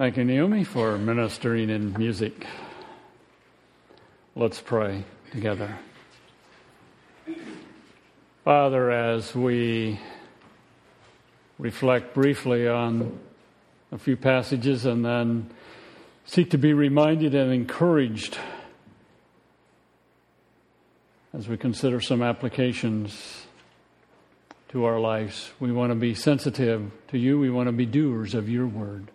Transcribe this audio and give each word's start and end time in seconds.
Thank 0.00 0.16
you, 0.16 0.24
Naomi, 0.24 0.64
for 0.64 0.96
ministering 0.96 1.68
in 1.68 1.92
music. 1.92 2.46
Let's 4.34 4.58
pray 4.58 5.04
together. 5.30 5.76
Father, 8.42 8.90
as 8.90 9.34
we 9.34 10.00
reflect 11.58 12.14
briefly 12.14 12.66
on 12.66 13.18
a 13.92 13.98
few 13.98 14.16
passages 14.16 14.86
and 14.86 15.04
then 15.04 15.50
seek 16.24 16.48
to 16.52 16.56
be 16.56 16.72
reminded 16.72 17.34
and 17.34 17.52
encouraged 17.52 18.38
as 21.34 21.46
we 21.46 21.58
consider 21.58 22.00
some 22.00 22.22
applications 22.22 23.44
to 24.70 24.86
our 24.86 24.98
lives, 24.98 25.50
we 25.60 25.70
want 25.70 25.90
to 25.90 25.94
be 25.94 26.14
sensitive 26.14 26.90
to 27.08 27.18
you. 27.18 27.38
We 27.38 27.50
want 27.50 27.66
to 27.66 27.72
be 27.72 27.84
doers 27.84 28.34
of 28.34 28.48
your 28.48 28.66
word. 28.66 29.10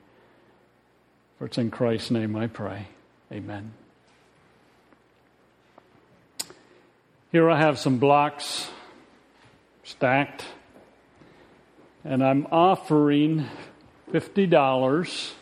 For 1.38 1.46
it's 1.46 1.58
in 1.58 1.70
Christ's 1.70 2.12
name 2.12 2.36
I 2.36 2.48
pray. 2.48 2.88
Amen. 3.32 3.74
Here 7.32 7.50
I 7.50 7.58
have 7.58 7.78
some 7.78 7.98
blocks 7.98 8.70
stacked, 9.84 10.46
and 12.06 12.24
I'm 12.24 12.48
offering 12.52 13.46
$50. 14.14 15.34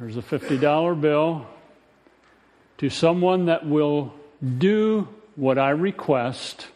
There's 0.00 0.16
a 0.16 0.22
$50 0.22 1.00
bill 1.00 1.46
to 2.78 2.90
someone 2.90 3.46
that 3.46 3.64
will 3.64 4.12
do 4.58 5.06
what 5.36 5.58
I 5.58 5.70
request 5.70 6.66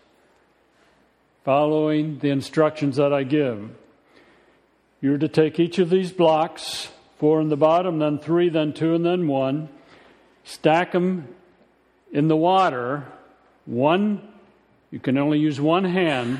following 1.44 2.20
the 2.20 2.30
instructions 2.30 2.96
that 2.96 3.12
I 3.12 3.24
give. 3.24 3.70
You're 5.00 5.18
to 5.18 5.28
take 5.28 5.60
each 5.60 5.78
of 5.78 5.90
these 5.90 6.10
blocks, 6.10 6.88
four 7.18 7.40
in 7.40 7.48
the 7.48 7.56
bottom, 7.56 7.98
then 8.00 8.18
three, 8.18 8.48
then 8.48 8.72
two, 8.72 8.94
and 8.94 9.06
then 9.06 9.28
one, 9.28 9.68
stack 10.44 10.92
them 10.92 11.28
in 12.12 12.26
the 12.26 12.36
water. 12.36 13.06
One, 13.64 14.26
you 14.90 14.98
can 14.98 15.16
only 15.16 15.38
use 15.38 15.60
one 15.60 15.84
hand. 15.84 16.38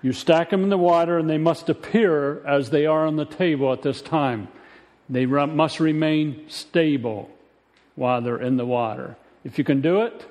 You 0.00 0.12
stack 0.12 0.50
them 0.50 0.62
in 0.62 0.70
the 0.70 0.78
water, 0.78 1.18
and 1.18 1.28
they 1.28 1.38
must 1.38 1.68
appear 1.68 2.46
as 2.46 2.70
they 2.70 2.86
are 2.86 3.04
on 3.04 3.16
the 3.16 3.24
table 3.24 3.72
at 3.72 3.82
this 3.82 4.00
time. 4.00 4.46
They 5.10 5.26
must 5.26 5.80
remain 5.80 6.44
stable 6.48 7.30
while 7.96 8.20
they're 8.20 8.40
in 8.40 8.58
the 8.58 8.66
water. 8.66 9.16
If 9.42 9.58
you 9.58 9.64
can 9.64 9.80
do 9.80 10.02
it, 10.02 10.24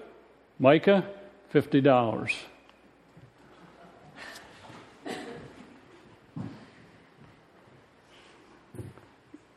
Micah, 0.58 1.06
$50. 1.54 2.32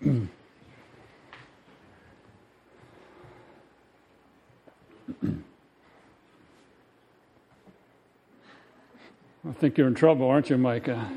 I 0.02 0.28
think 9.58 9.76
you're 9.76 9.88
in 9.88 9.94
trouble, 9.94 10.26
aren't 10.28 10.48
you, 10.48 10.56
Micah? 10.56 11.10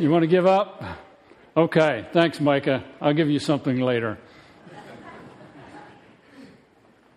You 0.00 0.10
want 0.10 0.22
to 0.22 0.26
give 0.26 0.46
up? 0.46 0.82
Okay, 1.56 2.08
thanks, 2.12 2.40
Micah. 2.40 2.82
I'll 3.00 3.14
give 3.14 3.30
you 3.30 3.38
something 3.38 3.78
later. 3.78 4.18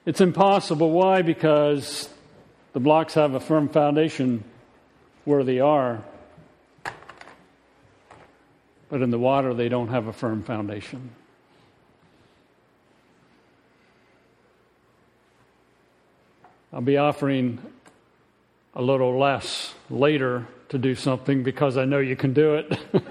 It's 0.06 0.22
impossible. 0.22 0.92
Why? 0.92 1.24
Because 1.24 2.13
the 2.74 2.80
blocks 2.80 3.14
have 3.14 3.36
a 3.36 3.40
firm 3.40 3.70
foundation 3.70 4.44
where 5.26 5.44
they 5.44 5.60
are, 5.60 6.04
but 8.90 9.02
in 9.02 9.12
the 9.12 9.20
water 9.20 9.54
they 9.54 9.70
don't 9.70 9.90
have 9.90 10.08
a 10.08 10.14
firm 10.14 10.44
foundation. 10.44 11.12
I'll 16.74 16.82
be 16.82 16.98
offering 16.98 17.60
a 18.74 18.82
little 18.82 19.20
less 19.20 19.76
later 19.92 20.48
to 20.70 20.80
do 20.80 20.96
something 20.96 21.44
because 21.44 21.78
I 21.78 21.86
know 21.86 22.00
you 22.00 22.16
can 22.16 22.34
do 22.34 22.56
it. 22.56 22.80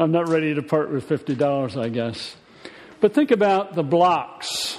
I'm 0.00 0.10
not 0.10 0.28
ready 0.28 0.54
to 0.54 0.62
part 0.62 0.90
with 0.90 1.08
$50, 1.08 1.80
I 1.80 1.88
guess. 1.88 2.34
But 3.00 3.14
think 3.14 3.30
about 3.30 3.76
the 3.76 3.84
blocks 3.84 4.76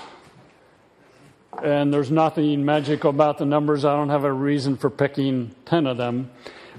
and 1.64 1.94
there's 1.94 2.12
nothing 2.12 2.66
magical 2.66 3.10
about 3.10 3.38
the 3.38 3.46
numbers. 3.46 3.86
I 3.86 3.96
don't 3.96 4.10
have 4.10 4.24
a 4.24 4.32
reason 4.32 4.78
for 4.78 4.90
picking 4.90 5.56
10 5.66 5.88
of 5.88 5.98
them. 5.98 6.32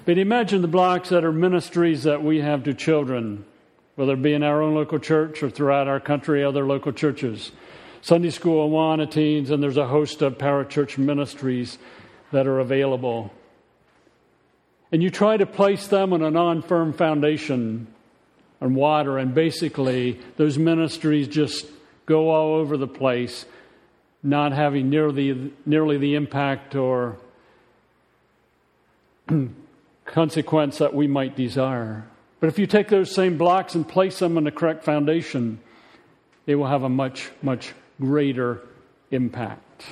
But 0.05 0.19
imagine 0.19 0.63
the 0.63 0.69
blocks 0.69 1.11
that 1.11 1.25
are 1.25 1.33
ministries 1.33 2.05
that 2.05 2.23
we 2.23 2.41
have 2.41 2.65
to 2.65 2.75
children, 2.75 3.45
whether 3.97 4.15
it 4.15 4.23
be 4.23 4.33
in 4.33 4.43
our 4.43 4.63
own 4.63 4.75
local 4.75 4.99
church 4.99 5.43
or 5.43 5.51
throughout 5.51 5.89
our 5.89 6.01
country, 6.01 6.43
other 6.43 6.67
local 6.67 6.93
churches. 6.93 7.53
Sunday 8.03 8.31
school, 8.31 8.69
Awana 8.69 9.11
teens, 9.11 9.51
and 9.51 9.63
there's 9.63 9.77
a 9.77 9.87
host 9.87 10.23
of 10.23 10.39
parachurch 10.39 10.97
ministries 10.97 11.77
that 12.33 12.47
are 12.47 12.61
available. 12.61 13.33
And 14.91 15.03
you 15.03 15.11
try 15.11 15.37
to 15.37 15.47
place 15.47 15.87
them 15.87 16.13
on 16.13 16.23
a 16.23 16.31
non 16.31 16.63
firm 16.63 16.93
foundation 16.93 17.87
and 18.61 18.75
water, 18.75 19.19
and 19.19 19.35
basically 19.35 20.19
those 20.37 20.59
ministries 20.59 21.29
just 21.29 21.67
go 22.07 22.31
all 22.31 22.55
over 22.55 22.77
the 22.77 22.89
place 22.89 23.45
not 24.23 24.53
having 24.53 24.91
nearly, 24.91 25.53
nearly 25.65 25.97
the 25.97 26.15
impact 26.15 26.75
or 26.75 27.17
consequence 30.05 30.79
that 30.79 30.95
we 30.95 31.07
might 31.07 31.37
desire. 31.37 32.05
But 32.41 32.49
if 32.49 32.59
you 32.59 32.67
take 32.67 32.89
those 32.89 33.15
same 33.15 33.39
blocks 33.39 33.75
and 33.75 33.87
place 33.87 34.19
them 34.19 34.37
on 34.37 34.45
the 34.45 34.51
correct 34.51 34.85
foundation, 34.85 35.61
they 36.47 36.55
will 36.55 36.67
have 36.67 36.83
a 36.83 36.89
much, 36.89 37.31
much 37.43 37.75
greater 38.01 38.61
impact. 39.11 39.85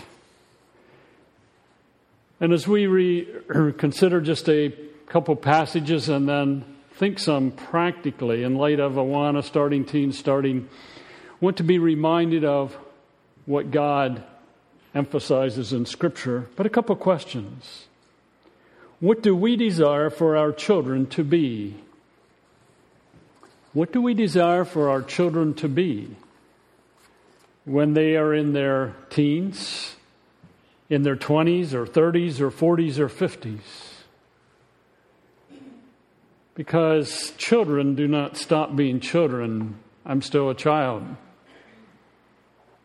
And 2.40 2.52
as 2.52 2.68
we 2.68 2.86
re- 2.86 3.28
consider 3.78 4.20
just 4.20 4.48
a 4.48 4.74
couple 5.06 5.36
passages 5.36 6.08
and 6.08 6.28
then 6.28 6.64
think 6.92 7.18
some 7.18 7.50
practically 7.50 8.42
in 8.42 8.56
light 8.56 8.80
of 8.80 8.92
Awana 8.94 9.42
starting 9.42 9.84
teens 9.84 10.18
starting, 10.18 10.68
want 11.40 11.56
to 11.58 11.62
be 11.62 11.78
reminded 11.78 12.44
of 12.44 12.76
what 13.48 13.70
God 13.70 14.22
emphasizes 14.94 15.72
in 15.72 15.86
Scripture, 15.86 16.50
but 16.54 16.66
a 16.66 16.68
couple 16.68 16.94
questions. 16.96 17.86
What 19.00 19.22
do 19.22 19.34
we 19.34 19.56
desire 19.56 20.10
for 20.10 20.36
our 20.36 20.52
children 20.52 21.06
to 21.06 21.24
be? 21.24 21.76
What 23.72 23.90
do 23.90 24.02
we 24.02 24.12
desire 24.12 24.66
for 24.66 24.90
our 24.90 25.00
children 25.00 25.54
to 25.54 25.68
be 25.68 26.14
when 27.64 27.94
they 27.94 28.16
are 28.16 28.34
in 28.34 28.52
their 28.52 28.94
teens, 29.08 29.96
in 30.90 31.02
their 31.02 31.16
20s 31.16 31.72
or 31.72 31.86
30s 31.86 32.40
or 32.40 32.50
40s 32.50 32.98
or 32.98 33.08
50s? 33.08 33.60
Because 36.54 37.30
children 37.38 37.94
do 37.94 38.06
not 38.06 38.36
stop 38.36 38.76
being 38.76 39.00
children. 39.00 39.76
I'm 40.04 40.20
still 40.20 40.50
a 40.50 40.54
child 40.54 41.16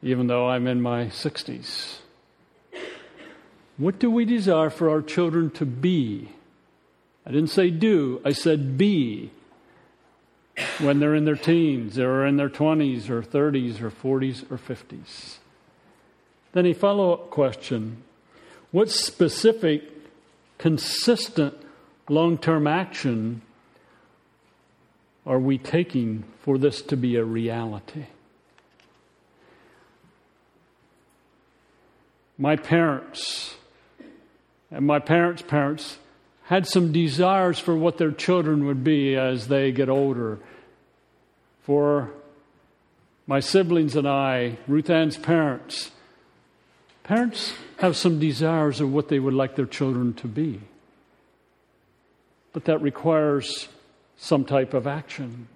even 0.04 0.28
though 0.28 0.50
I'm 0.50 0.68
in 0.68 0.82
my 0.82 1.06
60s. 1.06 2.00
What 3.78 3.98
do 3.98 4.12
we 4.12 4.26
desire 4.26 4.70
for 4.70 4.90
our 4.90 5.02
children 5.02 5.50
to 5.52 5.66
be? 5.66 6.30
I 7.26 7.32
didn't 7.32 7.50
say 7.50 7.70
do, 7.70 8.22
I 8.26 8.34
said 8.34 8.78
be 8.78 9.32
when 10.80 11.00
they're 11.00 11.16
in 11.16 11.26
their 11.26 11.38
teens 11.38 11.98
or 11.98 12.26
in 12.26 12.36
their 12.36 12.50
20s 12.50 13.10
or 13.10 13.24
30s 13.24 13.82
or 13.82 13.90
40s 13.90 14.52
or 14.52 14.58
50s. 14.58 15.38
Then 16.52 16.66
a 16.66 16.74
follow 16.74 17.14
up 17.14 17.30
question 17.32 18.04
What 18.72 18.92
specific, 18.92 19.84
consistent, 20.58 21.56
long 22.10 22.38
term 22.38 22.68
action 22.68 23.42
are 25.26 25.40
we 25.40 25.58
taking 25.58 26.26
for 26.42 26.58
this 26.58 26.82
to 26.82 26.98
be 26.98 27.16
a 27.16 27.24
reality? 27.24 28.08
My 32.38 32.56
parents 32.56 33.56
and 34.72 34.86
my 34.88 35.00
parents' 35.00 35.44
parents 35.44 35.98
had 36.46 36.68
some 36.68 36.92
desires 36.92 37.60
for 37.60 37.76
what 37.76 37.98
their 37.98 38.12
children 38.12 38.66
would 38.66 38.84
be 38.84 39.16
as 39.16 39.48
they 39.48 39.72
get 39.72 39.88
older. 39.88 40.40
For 41.62 42.12
my 43.28 43.40
siblings 43.40 43.96
and 43.96 44.08
I, 44.08 44.58
Ruth 44.68 44.90
Ann's 44.90 45.16
parents, 45.16 45.92
parents 47.04 47.54
have 47.78 47.96
some 47.96 48.20
desires 48.20 48.82
of 48.82 48.92
what 48.92 49.08
they 49.08 49.20
would 49.20 49.34
like 49.34 49.56
their 49.56 49.66
children 49.66 50.14
to 50.16 50.28
be. 50.28 50.60
But 52.52 52.66
that 52.66 52.82
requires 52.82 53.70
some 54.18 54.44
type 54.44 54.74
of 54.74 54.88
action. 54.88 55.48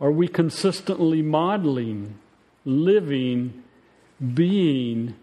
Are 0.00 0.10
we 0.10 0.28
consistently 0.28 1.22
modeling, 1.22 2.18
living, 2.64 3.62
being 4.34 5.14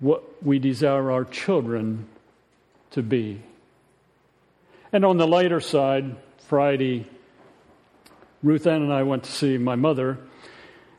what 0.00 0.44
we 0.44 0.58
desire 0.58 1.10
our 1.10 1.24
children 1.24 2.06
to 2.90 3.02
be. 3.02 3.40
And 4.92 5.04
on 5.04 5.16
the 5.16 5.26
lighter 5.26 5.60
side, 5.60 6.16
Friday, 6.48 7.06
Ruth 8.42 8.66
Ann 8.66 8.82
and 8.82 8.92
I 8.92 9.04
went 9.04 9.24
to 9.24 9.32
see 9.32 9.56
my 9.58 9.76
mother, 9.76 10.18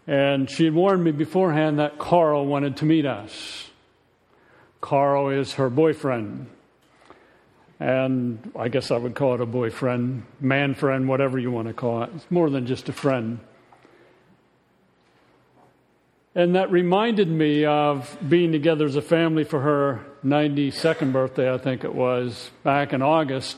and 0.07 0.49
she 0.49 0.65
had 0.65 0.73
warned 0.73 1.03
me 1.03 1.11
beforehand 1.11 1.79
that 1.79 1.99
Carl 1.99 2.45
wanted 2.45 2.77
to 2.77 2.85
meet 2.85 3.05
us. 3.05 3.69
Carl 4.81 5.29
is 5.29 5.53
her 5.53 5.69
boyfriend. 5.69 6.47
And 7.79 8.51
I 8.57 8.69
guess 8.69 8.91
I 8.91 8.97
would 8.97 9.15
call 9.15 9.35
it 9.35 9.41
a 9.41 9.45
boyfriend, 9.45 10.23
man 10.39 10.73
friend, 10.73 11.07
whatever 11.07 11.37
you 11.37 11.51
want 11.51 11.67
to 11.67 11.73
call 11.73 12.03
it. 12.03 12.11
It's 12.15 12.29
more 12.29 12.49
than 12.49 12.65
just 12.65 12.87
a 12.89 12.93
friend. 12.93 13.39
And 16.35 16.55
that 16.55 16.71
reminded 16.71 17.29
me 17.29 17.65
of 17.65 18.17
being 18.27 18.51
together 18.51 18.85
as 18.85 18.95
a 18.95 19.03
family 19.03 19.43
for 19.43 19.59
her 19.59 20.03
92nd 20.25 21.11
birthday, 21.11 21.53
I 21.53 21.59
think 21.59 21.83
it 21.83 21.93
was, 21.93 22.49
back 22.63 22.91
in 22.91 23.03
August, 23.03 23.57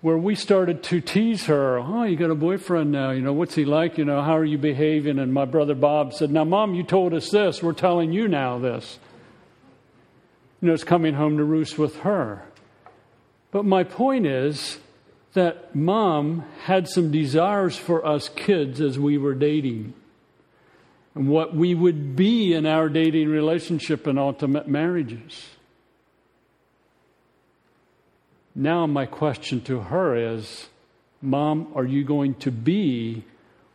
where 0.00 0.18
we 0.18 0.34
started 0.34 0.82
to 0.84 1.00
tease 1.00 1.46
her. 1.46 1.78
Oh, 1.78 2.02
you 2.02 2.16
got 2.16 2.30
a 2.30 2.34
boyfriend 2.34 2.90
now. 2.90 3.12
You 3.12 3.22
know, 3.22 3.32
what's 3.32 3.54
he 3.54 3.64
like? 3.64 3.98
You 3.98 4.04
know, 4.04 4.20
how 4.20 4.36
are 4.36 4.44
you 4.44 4.58
behaving? 4.58 5.20
And 5.20 5.32
my 5.32 5.44
brother 5.44 5.76
Bob 5.76 6.12
said, 6.12 6.32
Now, 6.32 6.44
Mom, 6.44 6.74
you 6.74 6.82
told 6.82 7.14
us 7.14 7.30
this. 7.30 7.62
We're 7.62 7.72
telling 7.72 8.12
you 8.12 8.26
now 8.26 8.58
this. 8.58 8.98
You 10.60 10.68
know, 10.68 10.74
it's 10.74 10.82
coming 10.82 11.14
home 11.14 11.36
to 11.36 11.44
roost 11.44 11.78
with 11.78 11.98
her. 12.00 12.42
But 13.52 13.64
my 13.64 13.84
point 13.84 14.26
is 14.26 14.78
that 15.34 15.74
Mom 15.74 16.44
had 16.64 16.88
some 16.88 17.12
desires 17.12 17.76
for 17.76 18.04
us 18.04 18.28
kids 18.28 18.80
as 18.80 18.98
we 18.98 19.18
were 19.18 19.34
dating 19.34 19.94
and 21.18 21.28
what 21.28 21.52
we 21.52 21.74
would 21.74 22.14
be 22.14 22.54
in 22.54 22.64
our 22.64 22.88
dating 22.88 23.28
relationship 23.28 24.06
and 24.06 24.20
ultimate 24.20 24.68
marriages. 24.68 25.48
Now, 28.54 28.86
my 28.86 29.04
question 29.04 29.60
to 29.62 29.80
her 29.80 30.14
is 30.14 30.68
Mom, 31.20 31.72
are 31.74 31.84
you 31.84 32.04
going 32.04 32.34
to 32.34 32.52
be 32.52 33.24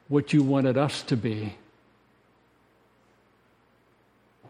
what 0.07 0.31
you 0.31 0.41
wanted 0.41 0.77
us 0.77 1.01
to 1.01 1.17
be? 1.17 1.57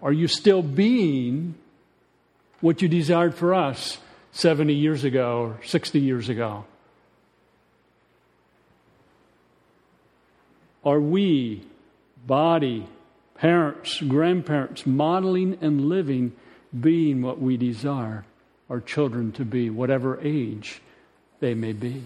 Are 0.04 0.14
you 0.14 0.28
still 0.28 0.62
being 0.62 1.56
what 2.62 2.84
you 2.84 2.88
desired 2.88 3.34
for 3.34 3.56
us 3.56 3.98
70 4.34 4.72
years 4.72 5.04
ago 5.04 5.42
or 5.42 5.66
60 5.66 6.00
years 6.00 6.30
ago? 6.30 6.66
Are 10.86 11.00
we 11.00 11.64
body, 12.26 12.88
parents, 13.36 14.00
grandparents, 14.02 14.86
modeling 14.86 15.58
and 15.62 15.90
living, 15.90 16.34
being 16.80 17.22
what 17.22 17.40
we 17.40 17.58
desire 17.58 18.26
our 18.70 18.80
children 18.80 19.32
to 19.34 19.46
be, 19.46 19.70
whatever 19.70 20.20
age 20.22 20.82
they 21.40 21.54
may 21.54 21.74
be. 21.74 22.02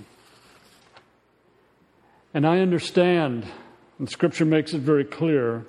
And 2.33 2.45
I 2.45 2.59
understand, 2.59 3.45
and 3.99 4.09
Scripture 4.09 4.45
makes 4.45 4.73
it 4.73 4.81
very 4.81 5.05
clear, 5.05 5.65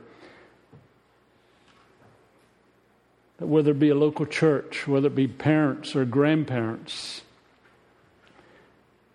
that 3.39 3.47
whether 3.47 3.71
it 3.71 3.79
be 3.79 3.91
a 3.91 3.95
local 3.95 4.27
church, 4.27 4.89
whether 4.89 5.07
it 5.07 5.15
be 5.15 5.29
parents 5.29 5.95
or 5.95 6.05
grandparents, 6.05 7.23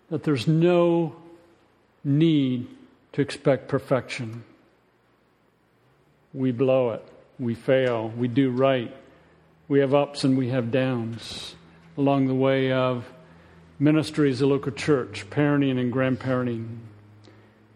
that 0.08 0.22
there's 0.22 0.48
no 0.48 1.16
need 2.02 2.66
to 3.12 3.20
expect 3.20 3.68
perfection 3.68 4.44
we 6.34 6.50
blow 6.52 6.90
it, 6.90 7.02
we 7.38 7.54
fail, 7.54 8.10
we 8.10 8.28
do 8.28 8.50
right, 8.50 8.94
we 9.68 9.80
have 9.80 9.94
ups 9.94 10.24
and 10.24 10.36
we 10.36 10.50
have 10.50 10.70
downs 10.70 11.54
along 11.96 12.26
the 12.26 12.34
way 12.34 12.72
of 12.72 13.10
ministry 13.78 14.30
as 14.30 14.40
a 14.40 14.46
local 14.46 14.72
church, 14.72 15.28
parenting 15.30 15.78
and 15.80 15.92
grandparenting. 15.92 16.78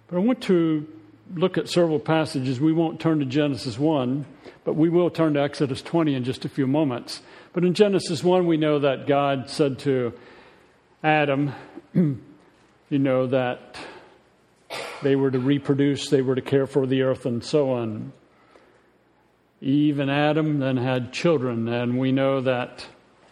But 0.08 0.16
I 0.16 0.20
want 0.20 0.42
to 0.42 0.86
look 1.34 1.58
at 1.58 1.68
several 1.68 1.98
passages. 1.98 2.60
We 2.60 2.72
won't 2.72 3.00
turn 3.00 3.20
to 3.20 3.24
Genesis 3.24 3.78
1, 3.78 4.26
but 4.64 4.74
we 4.74 4.88
will 4.88 5.10
turn 5.10 5.34
to 5.34 5.42
Exodus 5.42 5.82
20 5.82 6.14
in 6.14 6.24
just 6.24 6.44
a 6.44 6.48
few 6.48 6.66
moments. 6.66 7.22
But 7.52 7.64
in 7.64 7.74
Genesis 7.74 8.24
1, 8.24 8.46
we 8.46 8.56
know 8.56 8.80
that 8.80 9.06
God 9.06 9.50
said 9.50 9.78
to 9.80 10.12
Adam, 11.02 11.52
you 11.94 12.18
know, 12.90 13.26
that 13.28 13.76
they 15.02 15.16
were 15.16 15.30
to 15.30 15.38
reproduce, 15.38 16.08
they 16.08 16.22
were 16.22 16.34
to 16.34 16.42
care 16.42 16.66
for 16.66 16.86
the 16.86 17.02
earth, 17.02 17.26
and 17.26 17.44
so 17.44 17.70
on. 17.72 18.12
Eve 19.60 19.98
and 19.98 20.10
Adam 20.10 20.60
then 20.60 20.76
had 20.76 21.12
children, 21.12 21.68
and 21.68 21.98
we 21.98 22.12
know 22.12 22.40
that 22.40 22.86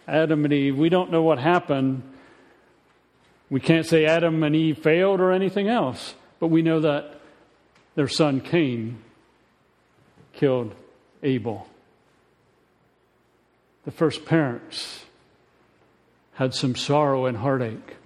Adam 0.09 0.45
and 0.45 0.53
Eve, 0.53 0.77
we 0.77 0.89
don't 0.89 1.11
know 1.11 1.23
what 1.23 1.39
happened. 1.39 2.03
We 3.49 3.61
can't 3.61 3.87
say 3.87 4.07
Adam 4.07 4.43
and 4.43 4.55
Eve 4.57 4.79
failed 4.79 5.21
or 5.21 5.33
anything 5.33 5.69
else, 5.69 6.15
but 6.41 6.49
we 6.49 6.63
know 6.63 6.81
that 6.81 7.21
their 7.95 8.09
son 8.09 8.41
Cain 8.41 8.99
killed 10.33 10.75
Abel. 11.23 11.69
The 13.85 13.93
first 13.93 14.25
parents 14.25 15.05
had 16.35 16.55
some 16.55 16.75
sorrow 16.75 17.27
and 17.27 17.37
heartache. 17.37 17.97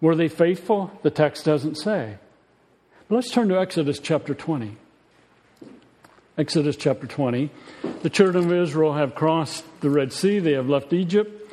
Were 0.00 0.14
they 0.14 0.28
faithful? 0.28 0.90
The 1.02 1.10
text 1.10 1.44
doesn't 1.44 1.76
say. 1.76 2.16
But 3.08 3.16
let's 3.16 3.30
turn 3.30 3.48
to 3.48 3.58
Exodus 3.58 3.98
chapter 3.98 4.34
20. 4.34 4.76
Exodus 6.38 6.76
chapter 6.76 7.06
20. 7.06 7.50
The 8.00 8.08
children 8.08 8.46
of 8.46 8.52
Israel 8.54 8.94
have 8.94 9.14
crossed 9.14 9.64
the 9.82 9.90
Red 9.90 10.14
Sea, 10.14 10.38
they 10.38 10.52
have 10.52 10.66
left 10.66 10.94
Egypt, 10.94 11.52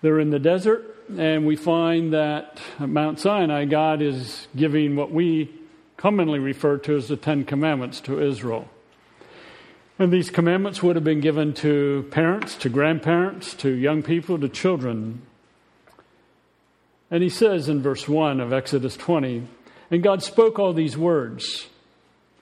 they're 0.00 0.18
in 0.18 0.30
the 0.30 0.38
desert, 0.38 0.96
and 1.18 1.46
we 1.46 1.56
find 1.56 2.14
that 2.14 2.58
at 2.80 2.88
Mount 2.88 3.20
Sinai, 3.20 3.66
God 3.66 4.00
is 4.00 4.48
giving 4.56 4.96
what 4.96 5.10
we 5.10 5.52
commonly 5.98 6.38
refer 6.38 6.78
to 6.78 6.96
as 6.96 7.08
the 7.08 7.18
Ten 7.18 7.44
Commandments 7.44 8.00
to 8.02 8.22
Israel. 8.22 8.66
And 9.98 10.10
these 10.10 10.30
commandments 10.30 10.82
would 10.82 10.96
have 10.96 11.04
been 11.04 11.20
given 11.20 11.52
to 11.54 12.08
parents, 12.10 12.54
to 12.56 12.70
grandparents, 12.70 13.52
to 13.56 13.68
young 13.68 14.02
people, 14.02 14.38
to 14.38 14.48
children. 14.48 15.20
And 17.10 17.22
he 17.22 17.28
says 17.28 17.68
in 17.68 17.82
verse 17.82 18.08
1 18.08 18.40
of 18.40 18.54
Exodus 18.54 18.96
20, 18.96 19.46
And 19.90 20.02
God 20.02 20.22
spoke 20.22 20.58
all 20.58 20.72
these 20.72 20.96
words. 20.96 21.66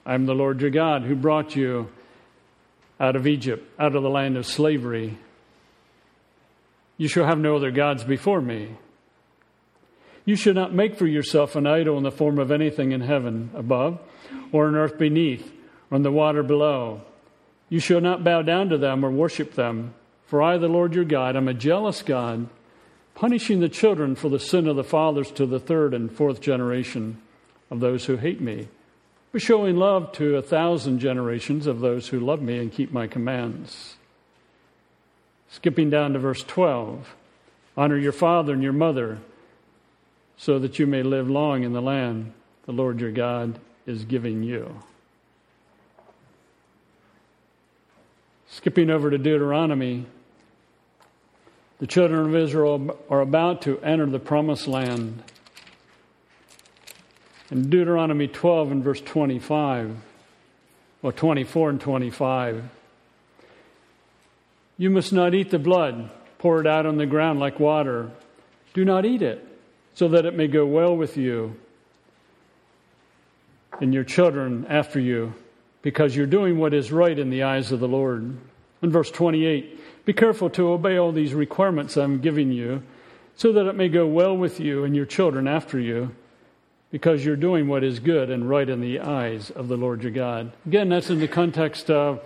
I'm 0.07 0.25
the 0.25 0.35
Lord 0.35 0.61
your 0.61 0.71
God 0.71 1.03
who 1.03 1.17
brought 1.17 1.57
you 1.57 1.89
out 3.01 3.17
of 3.17 3.27
Egypt, 3.27 3.69
out 3.77 3.97
of 3.97 4.05
the 4.05 4.09
land 4.09 4.37
of 4.37 4.47
slavery. 4.47 5.19
You 6.97 7.09
shall 7.09 7.27
have 7.27 7.41
no 7.41 7.57
other 7.57 7.73
gods 7.73 8.05
before 8.05 8.41
me. 8.41 8.77
You 10.25 10.37
shall 10.37 10.55
not 10.55 10.73
make 10.73 10.97
for 10.97 11.09
yourself 11.09 11.57
an 11.57 11.67
idol 11.67 11.97
in 11.99 12.05
the 12.05 12.13
form 12.13 12.39
of 12.39 12.53
anything 12.53 12.93
in 12.93 13.01
heaven 13.01 13.51
above, 13.55 13.99
or 14.53 14.69
in 14.69 14.77
earth 14.77 14.97
beneath, 14.97 15.53
or 15.91 15.97
in 15.97 16.03
the 16.03 16.13
water 16.13 16.45
below. 16.45 17.03
You 17.69 17.81
shall 17.81 18.01
not 18.01 18.23
bow 18.23 18.43
down 18.43 18.69
to 18.69 18.79
them 18.79 19.05
or 19.05 19.11
worship 19.11 19.55
them, 19.55 19.93
for 20.27 20.41
I, 20.41 20.57
the 20.57 20.69
Lord 20.69 20.95
your 20.95 21.05
God, 21.05 21.37
am 21.37 21.49
a 21.49 21.55
jealous 21.55 22.03
God, 22.03 22.49
punishing 23.17 23.59
the 23.59 23.69
children 23.69 24.15
for 24.15 24.29
the 24.29 24.39
sin 24.39 24.69
of 24.69 24.77
the 24.77 24.85
fathers 24.85 25.33
to 25.33 25.47
the 25.47 25.61
third 25.61 25.95
and 25.95 26.13
fourth 26.13 26.41
generation 26.41 27.21
of 27.71 27.81
those 27.81 28.05
who 28.05 28.17
hate 28.17 28.41
me 28.41 28.69
showing 29.39 29.77
love 29.77 30.13
to 30.13 30.37
a 30.37 30.43
thousand 30.43 30.99
generations 30.99 31.67
of 31.67 31.81
those 31.81 32.09
who 32.09 32.21
love 32.21 32.41
me 32.43 32.59
and 32.59 32.73
keep 32.73 32.93
my 32.93 33.07
commands. 33.07 33.97
Skipping 35.51 35.91
down 35.91 36.13
to 36.13 36.19
verse 36.19 36.43
12 36.43 37.15
Honor 37.77 37.99
your 37.99 38.13
father 38.13 38.53
and 38.53 38.63
your 38.63 38.73
mother, 38.73 39.19
so 40.37 40.59
that 40.59 40.79
you 40.79 40.87
may 40.87 41.03
live 41.03 41.29
long 41.29 41.63
in 41.63 41.73
the 41.73 41.83
land 41.83 42.33
the 42.65 42.73
Lord 42.73 43.01
your 43.01 43.13
God 43.13 43.59
is 43.87 44.05
giving 44.05 44.43
you. 44.43 44.83
Skipping 48.49 48.91
over 48.91 49.11
to 49.11 49.19
Deuteronomy, 49.19 50.07
the 51.79 51.87
children 51.87 52.27
of 52.27 52.35
Israel 52.35 52.99
are 53.11 53.21
about 53.21 53.63
to 53.63 53.79
enter 53.81 54.07
the 54.07 54.19
promised 54.19 54.67
land. 54.67 55.23
In 57.49 57.71
Deuteronomy 57.71 58.27
12 58.27 58.73
and 58.73 58.83
verse 58.83 59.01
25, 59.01 59.97
or 61.03 61.13
24 61.13 61.71
and 61.71 61.81
25, 61.81 62.65
you 64.79 64.91
must 64.91 65.13
not 65.13 65.33
eat 65.33 65.51
the 65.51 65.59
blood, 65.59 66.11
pour 66.39 66.61
it 66.61 66.67
out 66.67 66.87
on 66.87 66.97
the 66.97 67.07
ground 67.07 67.39
like 67.39 67.61
water. 67.61 68.11
Do 68.75 68.85
not 68.85 69.07
eat 69.07 69.23
it, 69.23 69.47
so 69.95 70.09
that 70.09 70.27
it 70.27 70.35
may 70.35 70.49
go 70.49 70.67
well 70.67 70.97
with 70.97 71.17
you 71.17 71.55
and 73.81 73.95
your 73.95 74.05
children 74.05 74.67
after 74.69 74.99
you, 74.99 75.33
because 75.83 76.17
you're 76.17 76.27
doing 76.27 76.59
what 76.59 76.75
is 76.75 76.91
right 76.91 77.17
in 77.17 77.31
the 77.31 77.45
eyes 77.45 77.71
of 77.71 77.79
the 77.79 77.87
Lord. 77.87 78.37
In 78.83 78.91
verse 78.91 79.11
28, 79.13 80.05
be 80.05 80.13
careful 80.13 80.51
to 80.51 80.71
obey 80.71 80.97
all 80.97 81.13
these 81.13 81.33
requirements 81.33 81.97
I'm 81.97 82.21
giving 82.21 82.51
you, 82.51 82.83
so 83.37 83.53
that 83.53 83.67
it 83.67 83.77
may 83.77 83.89
go 83.89 84.05
well 84.05 84.37
with 84.37 84.59
you 84.59 84.83
and 84.83 84.97
your 84.97 85.07
children 85.07 85.47
after 85.47 85.79
you 85.79 86.11
because 86.97 87.23
you're 87.23 87.37
doing 87.37 87.69
what 87.69 87.85
is 87.85 88.01
good 88.01 88.31
and 88.31 88.49
right 88.49 88.71
in 88.71 88.81
the 88.81 89.01
eyes 89.01 89.51
of 89.51 89.69
the 89.69 89.77
Lord 89.77 90.03
your 90.03 90.11
God. 90.11 90.51
Again, 90.65 90.89
that's 90.89 91.11
in 91.11 91.21
the 91.21 91.29
context 91.29 91.91
of 91.91 92.23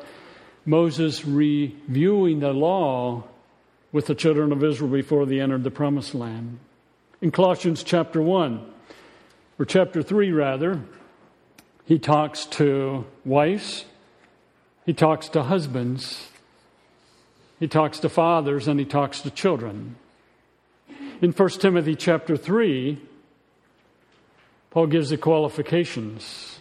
Moses 0.64 1.24
reviewing 1.24 2.38
the 2.38 2.52
law 2.52 3.24
with 3.90 4.06
the 4.06 4.14
children 4.14 4.52
of 4.52 4.62
Israel 4.62 4.92
before 4.92 5.26
they 5.26 5.40
entered 5.40 5.64
the 5.64 5.72
promised 5.72 6.14
land. 6.14 6.60
In 7.20 7.32
Colossians 7.32 7.82
chapter 7.82 8.22
1, 8.22 8.64
or 9.58 9.64
chapter 9.64 10.04
3 10.04 10.30
rather, 10.30 10.80
he 11.84 11.98
talks 11.98 12.46
to 12.46 13.04
wives, 13.24 13.86
he 14.86 14.92
talks 14.92 15.28
to 15.30 15.42
husbands, 15.42 16.28
he 17.58 17.66
talks 17.66 17.98
to 17.98 18.08
fathers, 18.08 18.68
and 18.68 18.78
he 18.78 18.86
talks 18.86 19.20
to 19.22 19.32
children. 19.32 19.96
In 21.20 21.32
1 21.32 21.48
Timothy 21.58 21.96
chapter 21.96 22.36
3, 22.36 23.08
Paul 24.70 24.86
gives 24.86 25.10
the 25.10 25.16
qualifications 25.16 26.60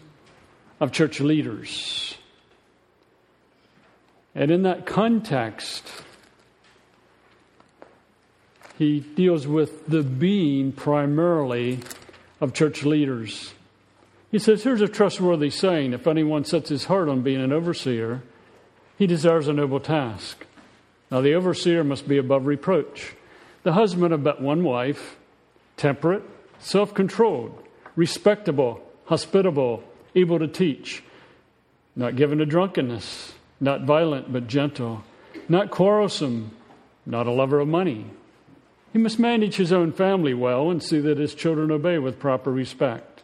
of 0.79 0.91
church 0.91 1.19
leaders. 1.19 2.15
And 4.33 4.51
in 4.51 4.63
that 4.63 4.85
context, 4.85 5.85
he 8.77 9.01
deals 9.01 9.45
with 9.45 9.87
the 9.87 10.03
being 10.03 10.71
primarily 10.71 11.79
of 12.39 12.53
church 12.53 12.83
leaders. 12.83 13.53
He 14.31 14.39
says, 14.39 14.63
Here's 14.63 14.81
a 14.81 14.87
trustworthy 14.87 15.49
saying 15.49 15.93
if 15.93 16.07
anyone 16.07 16.45
sets 16.45 16.69
his 16.69 16.85
heart 16.85 17.09
on 17.09 17.21
being 17.21 17.41
an 17.41 17.51
overseer, 17.51 18.21
he 18.97 19.05
deserves 19.07 19.47
a 19.47 19.53
noble 19.53 19.79
task. 19.79 20.45
Now, 21.11 21.21
the 21.21 21.33
overseer 21.33 21.83
must 21.83 22.07
be 22.07 22.17
above 22.17 22.45
reproach, 22.45 23.13
the 23.63 23.73
husband 23.73 24.13
of 24.13 24.23
but 24.23 24.41
one 24.41 24.63
wife, 24.63 25.17
temperate, 25.75 26.23
self 26.59 26.93
controlled, 26.93 27.63
respectable, 27.99 28.81
hospitable, 29.07 29.83
able 30.15 30.39
to 30.39 30.47
teach, 30.47 31.03
not 31.97 32.15
given 32.15 32.37
to 32.37 32.45
drunkenness, 32.45 33.33
not 33.59 33.83
violent 33.83 34.31
but 34.31 34.47
gentle, 34.47 35.03
not 35.49 35.69
quarrelsome, 35.69 36.49
not 37.05 37.27
a 37.27 37.31
lover 37.31 37.59
of 37.59 37.67
money. 37.67 38.05
He 38.93 38.99
must 38.99 39.19
manage 39.19 39.57
his 39.57 39.73
own 39.73 39.91
family 39.91 40.33
well 40.33 40.71
and 40.71 40.81
see 40.81 41.01
that 41.01 41.17
his 41.17 41.35
children 41.35 41.71
obey 41.71 41.97
with 41.97 42.19
proper 42.19 42.49
respect. 42.53 43.21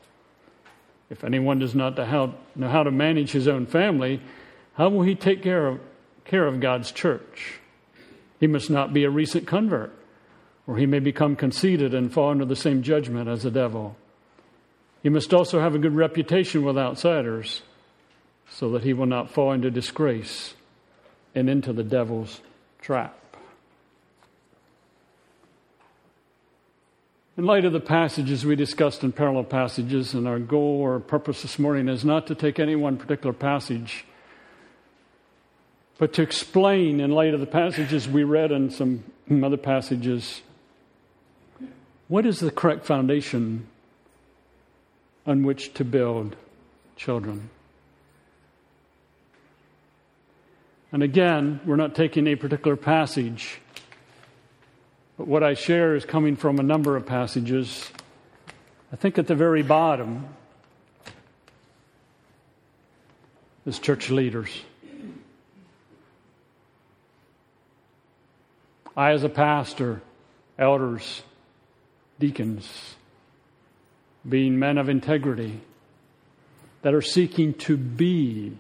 If 1.09 1.23
anyone 1.23 1.59
does 1.59 1.73
not 1.73 1.97
know 1.97 2.67
how 2.67 2.83
to 2.83 2.91
manage 2.91 3.31
his 3.31 3.47
own 3.47 3.67
family, 3.67 4.19
how 4.73 4.89
will 4.89 5.03
he 5.03 5.15
take 5.15 5.41
care 5.41 5.67
of, 5.67 5.79
care 6.25 6.45
of 6.45 6.59
God's 6.59 6.91
church? 6.91 7.61
He 8.41 8.47
must 8.47 8.69
not 8.69 8.91
be 8.91 9.05
a 9.05 9.09
recent 9.09 9.47
convert, 9.47 9.97
or 10.67 10.75
he 10.75 10.85
may 10.85 10.99
become 10.99 11.37
conceited 11.37 11.93
and 11.93 12.11
fall 12.11 12.31
under 12.31 12.43
the 12.43 12.57
same 12.57 12.83
judgment 12.83 13.29
as 13.29 13.43
the 13.43 13.51
devil. 13.51 13.95
He 15.05 15.09
must 15.09 15.35
also 15.35 15.59
have 15.59 15.75
a 15.75 15.77
good 15.77 15.93
reputation 15.93 16.63
with 16.63 16.79
outsiders 16.79 17.61
so 18.49 18.71
that 18.71 18.81
he 18.81 18.91
will 18.91 19.05
not 19.05 19.29
fall 19.29 19.51
into 19.51 19.69
disgrace 19.69 20.55
and 21.35 21.47
into 21.47 21.73
the 21.73 21.83
devil's 21.83 22.41
trap. 22.81 23.15
In 27.37 27.45
light 27.45 27.65
of 27.65 27.71
the 27.71 27.79
passages 27.79 28.47
we 28.47 28.55
discussed 28.55 29.03
in 29.03 29.11
parallel 29.11 29.43
passages, 29.43 30.15
and 30.15 30.27
our 30.27 30.39
goal 30.39 30.81
or 30.81 30.99
purpose 30.99 31.43
this 31.43 31.59
morning 31.59 31.87
is 31.87 32.03
not 32.03 32.25
to 32.25 32.33
take 32.33 32.57
any 32.57 32.75
one 32.75 32.97
particular 32.97 33.33
passage, 33.33 34.05
but 35.99 36.13
to 36.13 36.23
explain, 36.23 36.99
in 36.99 37.11
light 37.11 37.35
of 37.35 37.41
the 37.41 37.45
passages 37.45 38.07
we 38.07 38.23
read 38.23 38.51
and 38.51 38.73
some 38.73 39.03
other 39.43 39.55
passages, 39.55 40.41
what 42.07 42.25
is 42.25 42.39
the 42.39 42.49
correct 42.49 42.87
foundation 42.87 43.67
on 45.25 45.43
which 45.43 45.73
to 45.75 45.83
build 45.83 46.35
children? 46.95 47.49
And 50.91 51.03
again, 51.03 51.59
we're 51.65 51.75
not 51.75 51.93
taking 51.93 52.27
a 52.27 52.35
particular 52.35 52.77
passage, 52.77 53.59
but 55.17 55.27
what 55.27 55.43
I 55.43 55.53
share 55.53 55.95
is 55.95 56.05
coming 56.05 56.35
from 56.35 56.59
a 56.59 56.63
number 56.63 56.95
of 56.95 57.05
passages. 57.05 57.91
I 58.93 58.95
think 58.95 59.17
at 59.17 59.27
the 59.27 59.35
very 59.35 59.61
bottom 59.61 60.25
is 63.65 63.79
church 63.79 64.09
leaders. 64.09 64.49
I, 68.95 69.11
as 69.11 69.23
a 69.23 69.29
pastor, 69.29 70.01
elders, 70.57 71.23
deacons, 72.19 72.94
being 74.27 74.57
men 74.57 74.77
of 74.77 74.89
integrity 74.89 75.61
that 76.81 76.93
are 76.93 77.01
seeking 77.01 77.53
to 77.53 77.77
be 77.77 78.57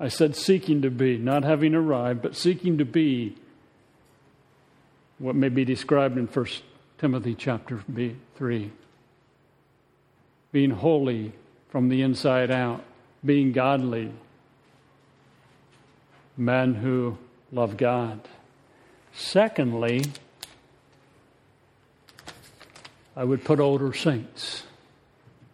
I 0.00 0.08
said 0.08 0.36
seeking 0.36 0.82
to 0.82 0.90
be, 0.90 1.18
not 1.18 1.42
having 1.42 1.74
arrived, 1.74 2.22
but 2.22 2.36
seeking 2.36 2.78
to 2.78 2.84
be 2.84 3.36
what 5.18 5.34
may 5.34 5.48
be 5.48 5.64
described 5.64 6.16
in 6.16 6.26
1 6.26 6.46
Timothy 6.98 7.34
chapter 7.34 7.82
3. 8.36 8.70
Being 10.52 10.70
holy 10.70 11.32
from 11.68 11.88
the 11.88 12.02
inside 12.02 12.50
out, 12.50 12.84
being 13.24 13.50
godly, 13.50 14.12
men 16.36 16.74
who 16.74 17.18
love 17.50 17.76
God. 17.76 18.20
Secondly, 19.12 20.04
I 23.16 23.24
would 23.24 23.42
put 23.42 23.58
older 23.58 23.92
saints 23.92 24.62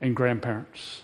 and 0.05 0.15
grandparents. 0.15 1.01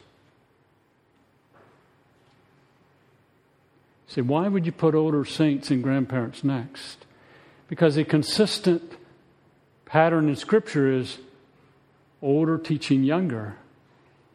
Say, 4.09 4.21
why 4.21 4.47
would 4.47 4.66
you 4.66 4.73
put 4.73 4.95
older 4.95 5.25
saints 5.25 5.71
and 5.71 5.83
grandparents 5.83 6.45
next? 6.45 7.07
Because 7.66 7.97
a 7.97 8.04
consistent 8.04 8.99
pattern 9.87 10.28
in 10.28 10.37
Scripture 10.37 10.92
is 10.92 11.16
older 12.21 12.59
teaching 12.59 13.02
younger. 13.02 13.57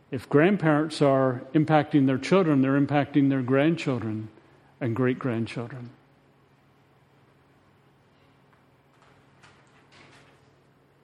If 0.10 0.28
grandparents 0.30 1.00
are 1.00 1.44
impacting 1.54 2.08
their 2.08 2.18
children, 2.18 2.64
they're 2.64 2.82
impacting 2.82 3.30
their 3.30 3.44
grandchildren 3.44 4.30
and 4.82 4.96
great 4.96 5.20
grandchildren. 5.20 5.92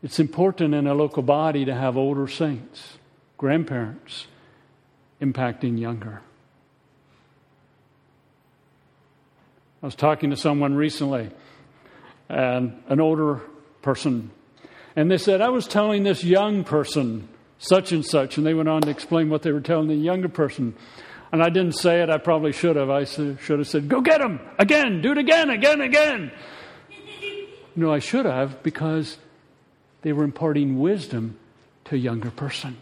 It's 0.01 0.20
important 0.20 0.74
in 0.74 0.88
a 0.88 0.96
local 0.96 1.22
body 1.22 1.63
to 1.65 1.75
have 1.75 1.96
older 1.96 2.27
saints, 2.27 2.98
grandparents, 3.41 4.27
impacting 5.19 5.79
younger. 5.79 6.21
I 9.81 9.88
was 9.88 9.95
talking 9.95 10.29
to 10.29 10.38
someone 10.38 10.75
recently, 10.75 11.31
and 12.29 12.83
an 12.88 13.01
older 13.01 13.41
person, 13.81 14.29
and 14.95 15.10
they 15.10 15.17
said, 15.17 15.41
I 15.41 15.50
was 15.50 15.65
telling 15.65 16.03
this 16.03 16.24
young 16.24 16.63
person 16.63 17.27
such 17.57 17.91
and 17.91 18.05
such, 18.05 18.38
and 18.38 18.45
they 18.45 18.53
went 18.53 18.69
on 18.69 18.83
to 18.83 18.91
explain 18.91 19.31
what 19.31 19.41
they 19.41 19.51
were 19.51 19.60
telling 19.60 19.88
the 19.88 19.95
younger 19.95 20.29
person. 20.29 20.75
And 21.31 21.41
I 21.41 21.50
didn't 21.50 21.74
say 21.74 22.03
it, 22.03 22.12
I 22.12 22.19
probably 22.19 22.51
should 22.51 22.75
have. 22.75 22.91
I 22.91 23.05
should 23.05 23.39
have 23.57 23.67
said, 23.67 23.89
Go 23.89 24.01
get 24.01 24.21
him! 24.21 24.39
Again! 24.60 25.01
Do 25.01 25.13
it 25.13 25.17
again, 25.17 25.50
again, 25.50 25.81
again! 25.81 26.31
No, 27.74 27.91
I 27.91 28.00
should 28.00 28.25
have 28.25 28.62
because 28.63 29.17
they 30.01 30.12
were 30.12 30.25
imparting 30.25 30.77
wisdom 30.77 31.39
to 31.86 31.95
a 31.95 31.98
younger 31.98 32.29
person. 32.29 32.75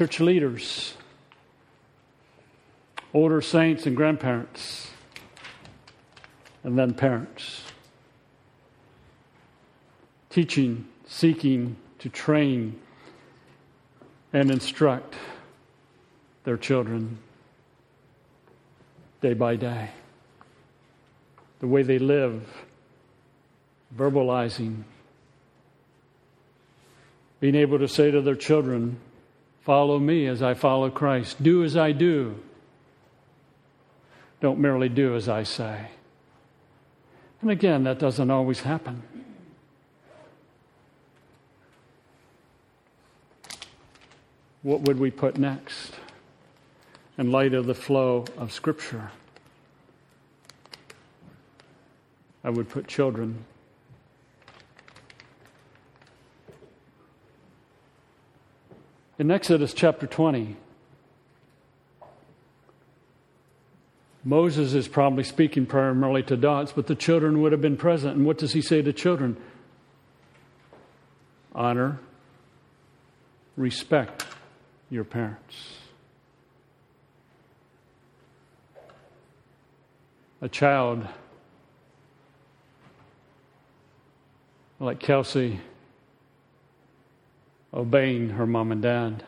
Church 0.00 0.18
leaders, 0.18 0.94
older 3.12 3.42
saints 3.42 3.84
and 3.84 3.94
grandparents, 3.94 4.88
and 6.64 6.78
then 6.78 6.94
parents. 6.94 7.64
Teaching, 10.30 10.88
seeking 11.06 11.76
to 11.98 12.08
train 12.08 12.80
and 14.32 14.50
instruct 14.50 15.16
their 16.44 16.56
children 16.56 17.18
day 19.20 19.34
by 19.34 19.54
day. 19.54 19.90
The 21.58 21.66
way 21.66 21.82
they 21.82 21.98
live, 21.98 22.48
verbalizing, 23.94 24.84
being 27.38 27.54
able 27.54 27.78
to 27.78 27.86
say 27.86 28.10
to 28.10 28.22
their 28.22 28.34
children, 28.34 28.98
Follow 29.62 29.98
me 29.98 30.26
as 30.26 30.42
I 30.42 30.54
follow 30.54 30.90
Christ, 30.90 31.42
do 31.42 31.62
as 31.62 31.76
I 31.76 31.92
do 31.92 32.40
don't 34.40 34.58
merely 34.58 34.88
do 34.88 35.14
as 35.14 35.28
I 35.28 35.42
say. 35.42 35.88
And 37.42 37.50
again, 37.50 37.84
that 37.84 37.98
doesn't 37.98 38.30
always 38.30 38.60
happen. 38.60 39.02
What 44.62 44.82
would 44.82 44.98
we 44.98 45.10
put 45.10 45.38
next 45.38 45.94
in 47.16 47.30
light 47.30 47.54
of 47.54 47.66
the 47.66 47.74
flow 47.74 48.24
of 48.36 48.52
Scripture? 48.52 49.10
I 52.44 52.50
would 52.50 52.68
put 52.68 52.86
children. 52.86 53.44
In 59.20 59.30
Exodus 59.30 59.74
chapter 59.74 60.06
20, 60.06 60.56
Moses 64.24 64.72
is 64.72 64.88
probably 64.88 65.24
speaking 65.24 65.66
primarily 65.66 66.22
to 66.22 66.38
dots, 66.38 66.72
but 66.72 66.86
the 66.86 66.94
children 66.94 67.42
would 67.42 67.52
have 67.52 67.60
been 67.60 67.76
present. 67.76 68.16
And 68.16 68.24
what 68.24 68.38
does 68.38 68.54
he 68.54 68.62
say 68.62 68.80
to 68.80 68.94
children? 68.94 69.36
Honor, 71.54 72.00
respect 73.58 74.24
your 74.88 75.04
parents. 75.04 75.74
A 80.40 80.48
child 80.48 81.06
like 84.78 84.98
Kelsey 84.98 85.60
obeying 87.72 88.30
her 88.30 88.46
mom 88.46 88.72
and 88.72 88.82
dad. 88.82 89.24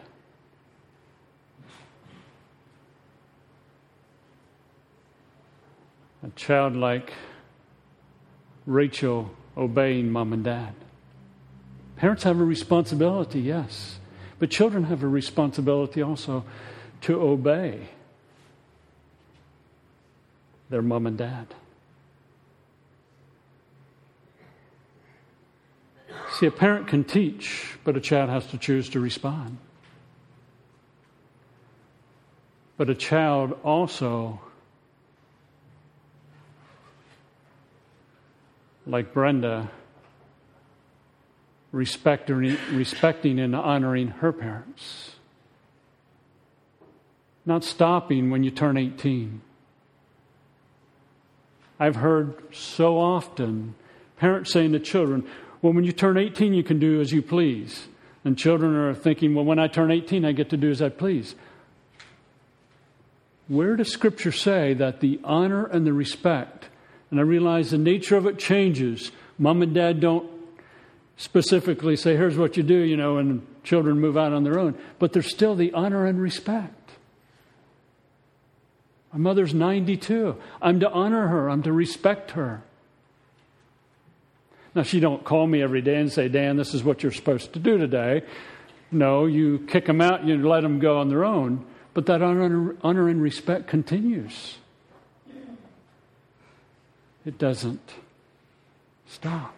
A 6.25 6.31
child 6.31 6.77
like 6.77 7.13
Rachel 8.67 9.31
obeying 9.57 10.11
mom 10.11 10.33
and 10.33 10.45
dad. 10.45 10.75
Parents 11.97 12.23
have 12.25 12.41
a 12.41 12.45
responsibility, 12.45 13.41
yes, 13.41 13.99
but 14.39 14.51
children 14.51 14.85
have 14.85 15.03
a 15.03 15.09
responsibility 15.09 16.03
also 16.03 16.45
to 17.03 17.21
obey 17.21 17.89
their 20.71 20.83
mom 20.83 21.07
and 21.07 21.19
dad. 21.19 21.55
See, 26.43 26.49
a 26.49 26.51
parent 26.51 26.89
can 26.89 27.05
teach, 27.05 27.79
but 27.85 27.97
a 27.97 28.01
child 28.01 28.29
has 28.29 28.45
to 28.49 28.59
choose 28.59 28.89
to 28.89 28.99
respond. 28.99 29.59
But 32.77 32.91
a 32.91 32.97
child 32.97 33.57
also, 33.63 34.41
like 38.89 39.15
Brenda, 39.15 39.71
respecting, 41.71 42.59
respecting 42.73 43.39
and 43.39 43.55
honoring 43.55 44.09
her 44.09 44.33
parents. 44.33 45.15
Not 47.47 47.63
stopping 47.63 48.31
when 48.33 48.43
you 48.43 48.51
turn 48.51 48.77
18. 48.77 49.43
I've 51.79 51.95
heard 51.95 52.53
so 52.53 52.99
often 52.99 53.77
parents 54.17 54.51
saying 54.51 54.73
to 54.73 54.81
children, 54.81 55.25
Well, 55.63 55.73
when 55.73 55.85
you 55.85 55.93
turn 55.93 56.19
18, 56.19 56.53
you 56.53 56.65
can 56.65 56.81
do 56.81 57.01
as 57.01 57.13
you 57.13 57.23
please. 57.23 57.87
And 58.25 58.37
children 58.37 58.75
are 58.75 58.95
thinking, 58.95 59.35
Well, 59.35 59.45
when 59.45 59.59
I 59.59 59.69
turn 59.69 59.91
18, 59.91 60.25
I 60.25 60.33
get 60.33 60.51
to 60.51 60.57
do 60.57 60.71
as 60.71 60.83
I 60.83 60.89
please. 60.89 61.35
Where 63.49 63.77
does 63.77 63.91
Scripture 63.91 64.33
say 64.33 64.75
that 64.75 65.01
the 65.01 65.21
honor 65.25 65.67
and 65.67 65.87
the 65.87 65.93
respect, 65.93 66.69
and 67.11 67.19
I 67.19 67.23
realize 67.23 67.71
the 67.71 67.79
nature 67.79 68.17
of 68.17 68.27
it 68.27 68.39
changes? 68.39 69.13
Mom 69.39 69.63
and 69.63 69.75
dad 69.75 70.01
don't 70.01 70.31
specifically 71.17 71.97
say, 71.97 72.17
here's 72.17 72.37
what 72.37 72.57
you 72.57 72.63
do, 72.63 72.79
you 72.79 72.97
know, 72.97 73.19
and 73.19 73.47
children 73.63 74.01
move 74.01 74.17
out 74.17 74.33
on 74.33 74.45
their 74.45 74.59
own. 74.59 74.77
But 74.99 75.13
there's 75.13 75.31
still 75.31 75.55
the 75.55 75.73
honor 75.73 76.07
and 76.07 76.21
respect. 76.21 76.91
My 79.13 79.19
mother's 79.19 79.53
92. 79.53 80.37
I'm 80.61 80.81
to 80.81 80.91
honor 80.91 81.29
her, 81.29 81.51
I'm 81.51 81.63
to 81.65 81.73
respect 81.73 82.33
her. 82.33 82.63
Now, 84.75 84.83
she 84.83 85.01
don't 85.01 85.23
call 85.23 85.47
me 85.47 85.63
every 85.63 85.83
day 85.83 85.97
and 85.97 86.11
say, 86.11 86.29
Dan, 86.29 86.57
this 86.57 86.73
is 86.73 86.83
what 86.83 87.03
you're 87.03 87.13
supposed 87.13 87.53
to 87.53 87.59
do 87.59 87.77
today. 87.77 88.23
No, 88.91 89.27
you 89.27 89.61
kick 89.69 89.87
them 89.87 90.01
out, 90.01 90.25
you 90.25 90.47
let 90.47 90.63
them 90.63 90.79
go 90.79 90.99
on 90.99 91.09
their 91.09 91.25
own. 91.25 91.65
But 91.95 92.07
that 92.07 92.23
honor, 92.23 92.77
honor 92.83 93.09
and 93.09 93.21
respect 93.21 93.67
continues. 93.67 94.57
It 97.25 97.39
doesn't 97.39 97.93
stop. 99.07 99.55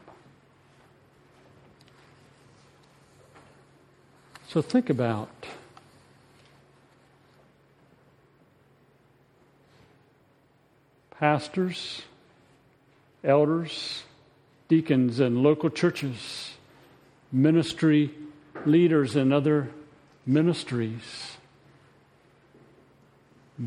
So 4.48 4.62
think 4.62 4.90
about 4.90 5.30
pastors, 11.18 12.02
elders, 13.24 14.02
deacons, 14.74 15.20
and 15.20 15.40
local 15.40 15.70
churches, 15.70 16.54
ministry 17.30 18.10
leaders, 18.66 19.14
and 19.14 19.32
other 19.32 19.70
ministries 20.26 21.36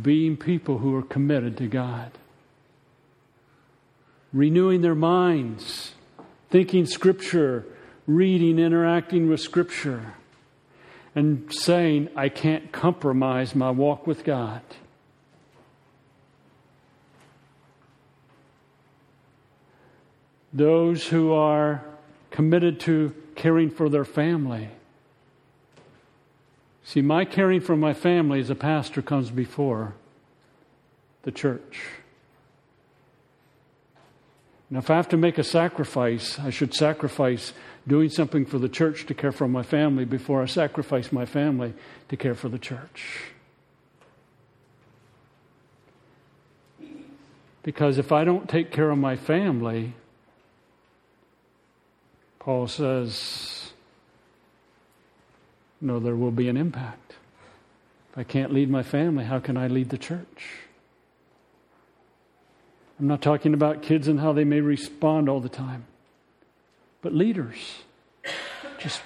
being 0.02 0.36
people 0.36 0.80
who 0.80 0.93
are 0.93 1.02
committed 1.02 1.56
to 1.56 1.65
God, 1.65 2.12
renewing 4.34 4.82
their 4.82 4.96
minds, 4.96 5.93
thinking 6.50 6.86
Scripture, 6.86 7.65
reading, 8.06 8.60
interacting 8.60 9.30
with 9.30 9.39
Scripture 9.39 10.13
and 11.15 11.50
saying, 11.54 12.10
I 12.17 12.28
can't 12.28 12.74
compromise 12.74 13.56
my 13.56 13.72
walk 13.72 14.06
with 14.06 14.26
God. 14.26 14.62
Those 20.58 21.06
who 21.06 21.34
are 21.34 21.84
committed 22.32 22.80
to 22.82 23.13
caring 23.36 23.70
for 23.70 23.89
their 23.89 24.04
family. 24.04 24.70
See, 26.84 27.04
my 27.04 27.26
caring 27.26 27.62
for 27.62 27.76
my 27.76 27.93
family 27.93 28.39
as 28.39 28.50
a 28.50 28.56
pastor 28.56 29.04
comes 29.04 29.30
before 29.30 29.93
the 31.22 31.32
church. 31.32 31.84
Now, 34.72 34.80
if 34.80 34.89
I 34.89 34.96
have 34.96 35.10
to 35.10 35.17
make 35.17 35.38
a 35.38 35.43
sacrifice, 35.43 36.39
I 36.39 36.50
should 36.50 36.74
sacrifice 36.74 37.54
doing 37.88 38.10
something 38.10 38.43
for 38.43 38.58
the 38.58 38.67
church 38.67 39.06
to 39.06 39.13
care 39.13 39.32
for 39.32 39.48
my 39.48 39.62
family 39.62 40.06
before 40.06 40.41
I 40.41 40.48
sacrifice 40.48 41.12
my 41.12 41.28
family 41.28 41.76
to 42.10 42.17
care 42.17 42.34
for 42.34 42.50
the 42.50 42.58
church. 42.58 43.32
Because 47.62 48.00
if 48.00 48.12
I 48.12 48.24
don't 48.24 48.50
take 48.50 48.72
care 48.72 48.89
of 48.89 48.98
my 48.98 49.15
family, 49.15 49.93
Paul 52.48 52.70
says, 52.70 53.74
no, 55.82 56.00
there 56.00 56.16
will 56.16 56.32
be 56.32 56.48
an 56.48 56.56
impact. 56.56 57.16
If 58.14 58.18
I 58.18 58.24
can't 58.24 58.54
lead 58.54 58.70
my 58.70 58.84
family, 58.84 59.26
how 59.26 59.40
can 59.40 59.58
I 59.58 59.68
lead 59.68 59.90
the 59.90 59.98
church? 59.98 60.62
I'm 62.98 63.08
not 63.08 63.22
talking 63.22 63.54
about 63.54 63.82
kids 63.82 64.08
and 64.08 64.22
how 64.22 64.32
they 64.32 64.46
may 64.46 64.62
respond 64.62 65.28
all 65.28 65.42
the 65.42 65.50
time 65.50 65.88
but 67.02 67.14
leaders. 67.14 67.84
Just 68.80 69.02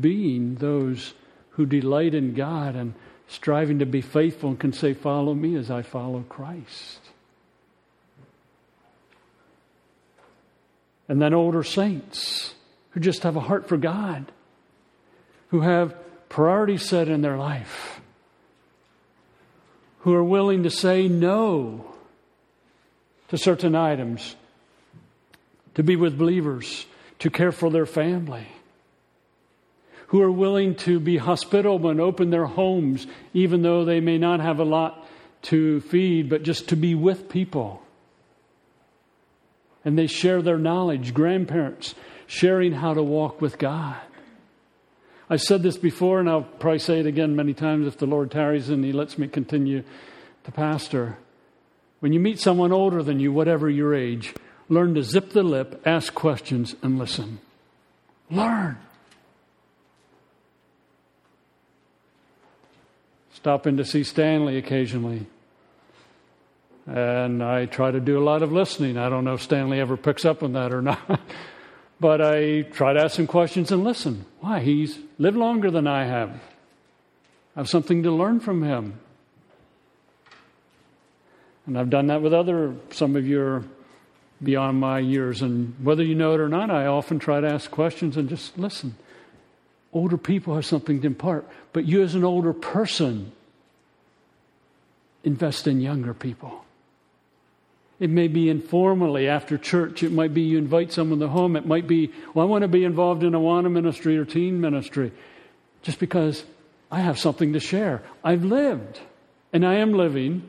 being 0.00 0.54
those 0.54 1.14
who 1.50 1.66
delight 1.66 2.14
in 2.14 2.32
God 2.32 2.76
and 2.76 2.94
striving 3.26 3.80
to 3.80 3.86
be 3.86 4.02
faithful 4.02 4.50
and 4.50 4.60
can 4.60 4.72
say, 4.72 4.94
Follow 4.94 5.34
me 5.34 5.56
as 5.56 5.68
I 5.68 5.82
follow 5.82 6.24
Christ. 6.28 7.00
And 11.08 11.20
then 11.20 11.34
older 11.34 11.64
saints 11.64 12.54
who 12.94 13.00
just 13.00 13.24
have 13.24 13.34
a 13.36 13.40
heart 13.40 13.68
for 13.68 13.76
God, 13.76 14.30
who 15.48 15.60
have 15.60 15.96
priorities 16.28 16.82
set 16.82 17.08
in 17.08 17.22
their 17.22 17.36
life, 17.36 18.00
who 20.00 20.14
are 20.14 20.24
willing 20.24 20.62
to 20.62 20.70
say 20.70 21.08
no 21.08 21.92
to 23.28 23.36
certain 23.36 23.74
items, 23.74 24.36
to 25.74 25.82
be 25.82 25.96
with 25.96 26.16
believers 26.16 26.86
to 27.18 27.30
care 27.30 27.50
for 27.50 27.68
their 27.68 27.86
family, 27.86 28.46
who 30.08 30.22
are 30.22 30.30
willing 30.30 30.76
to 30.76 31.00
be 31.00 31.16
hospitable 31.16 31.90
and 31.90 32.00
open 32.00 32.30
their 32.30 32.46
homes, 32.46 33.08
even 33.32 33.62
though 33.62 33.84
they 33.84 33.98
may 33.98 34.18
not 34.18 34.38
have 34.38 34.60
a 34.60 34.64
lot 34.64 35.04
to 35.42 35.80
feed, 35.80 36.28
but 36.28 36.44
just 36.44 36.68
to 36.68 36.76
be 36.76 36.94
with 36.94 37.28
people. 37.28 37.82
And 39.84 39.98
they 39.98 40.06
share 40.06 40.42
their 40.42 40.58
knowledge, 40.58 41.12
grandparents 41.12 41.96
sharing 42.26 42.72
how 42.72 42.94
to 42.94 43.02
walk 43.02 43.40
with 43.40 43.58
God. 43.58 43.96
I've 45.28 45.42
said 45.42 45.62
this 45.62 45.76
before, 45.76 46.20
and 46.20 46.28
I'll 46.28 46.42
probably 46.42 46.78
say 46.78 47.00
it 47.00 47.06
again 47.06 47.34
many 47.34 47.54
times 47.54 47.86
if 47.86 47.98
the 47.98 48.06
Lord 48.06 48.30
tarries 48.30 48.68
and 48.68 48.84
He 48.84 48.92
lets 48.92 49.18
me 49.18 49.26
continue 49.28 49.82
to 50.44 50.52
pastor. 50.52 51.16
When 52.00 52.12
you 52.12 52.20
meet 52.20 52.38
someone 52.38 52.72
older 52.72 53.02
than 53.02 53.20
you, 53.20 53.32
whatever 53.32 53.70
your 53.70 53.94
age, 53.94 54.34
Learn 54.68 54.94
to 54.94 55.02
zip 55.02 55.30
the 55.30 55.42
lip, 55.42 55.82
ask 55.84 56.14
questions, 56.14 56.74
and 56.82 56.98
listen. 56.98 57.38
Learn. 58.30 58.78
Stop 63.34 63.66
in 63.66 63.76
to 63.76 63.84
see 63.84 64.04
Stanley 64.04 64.56
occasionally. 64.56 65.26
And 66.86 67.42
I 67.42 67.66
try 67.66 67.90
to 67.90 68.00
do 68.00 68.18
a 68.18 68.24
lot 68.24 68.42
of 68.42 68.52
listening. 68.52 68.96
I 68.96 69.10
don't 69.10 69.24
know 69.24 69.34
if 69.34 69.42
Stanley 69.42 69.80
ever 69.80 69.96
picks 69.96 70.24
up 70.24 70.42
on 70.42 70.54
that 70.54 70.72
or 70.72 70.80
not. 70.80 71.20
but 72.04 72.20
I 72.20 72.60
try 72.60 72.92
to 72.92 73.00
ask 73.00 73.18
him 73.18 73.26
questions 73.26 73.72
and 73.72 73.82
listen. 73.82 74.26
Why? 74.40 74.60
He's 74.60 74.98
lived 75.16 75.38
longer 75.38 75.70
than 75.70 75.86
I 75.86 76.04
have. 76.04 76.28
I 77.56 77.60
have 77.60 77.68
something 77.70 78.02
to 78.02 78.10
learn 78.10 78.40
from 78.40 78.62
him. 78.62 79.00
And 81.64 81.78
I've 81.78 81.88
done 81.88 82.08
that 82.08 82.20
with 82.20 82.34
other, 82.34 82.74
some 82.90 83.16
of 83.16 83.26
you 83.26 83.40
are 83.40 83.64
beyond 84.42 84.78
my 84.80 84.98
years. 84.98 85.40
And 85.40 85.74
whether 85.82 86.02
you 86.02 86.14
know 86.14 86.34
it 86.34 86.40
or 86.40 86.48
not, 86.50 86.70
I 86.70 86.84
often 86.84 87.18
try 87.18 87.40
to 87.40 87.48
ask 87.48 87.70
questions 87.70 88.18
and 88.18 88.28
just 88.28 88.58
listen. 88.58 88.96
Older 89.94 90.18
people 90.18 90.56
have 90.56 90.66
something 90.66 91.00
to 91.00 91.06
impart, 91.06 91.48
but 91.72 91.86
you 91.86 92.02
as 92.02 92.14
an 92.14 92.22
older 92.22 92.52
person, 92.52 93.32
invest 95.22 95.66
in 95.66 95.80
younger 95.80 96.12
people. 96.12 96.66
It 98.00 98.10
may 98.10 98.28
be 98.28 98.48
informally 98.48 99.28
after 99.28 99.56
church. 99.56 100.02
It 100.02 100.12
might 100.12 100.34
be 100.34 100.42
you 100.42 100.58
invite 100.58 100.92
someone 100.92 101.20
to 101.20 101.28
home. 101.28 101.56
It 101.56 101.66
might 101.66 101.86
be, 101.86 102.12
well, 102.34 102.46
I 102.46 102.48
want 102.48 102.62
to 102.62 102.68
be 102.68 102.84
involved 102.84 103.22
in 103.22 103.32
Awana 103.32 103.70
ministry 103.70 104.18
or 104.18 104.24
teen 104.24 104.60
ministry 104.60 105.12
just 105.82 106.00
because 106.00 106.44
I 106.90 107.00
have 107.00 107.18
something 107.18 107.52
to 107.52 107.60
share. 107.60 108.02
I've 108.22 108.44
lived 108.44 109.00
and 109.52 109.64
I 109.64 109.74
am 109.74 109.92
living 109.92 110.42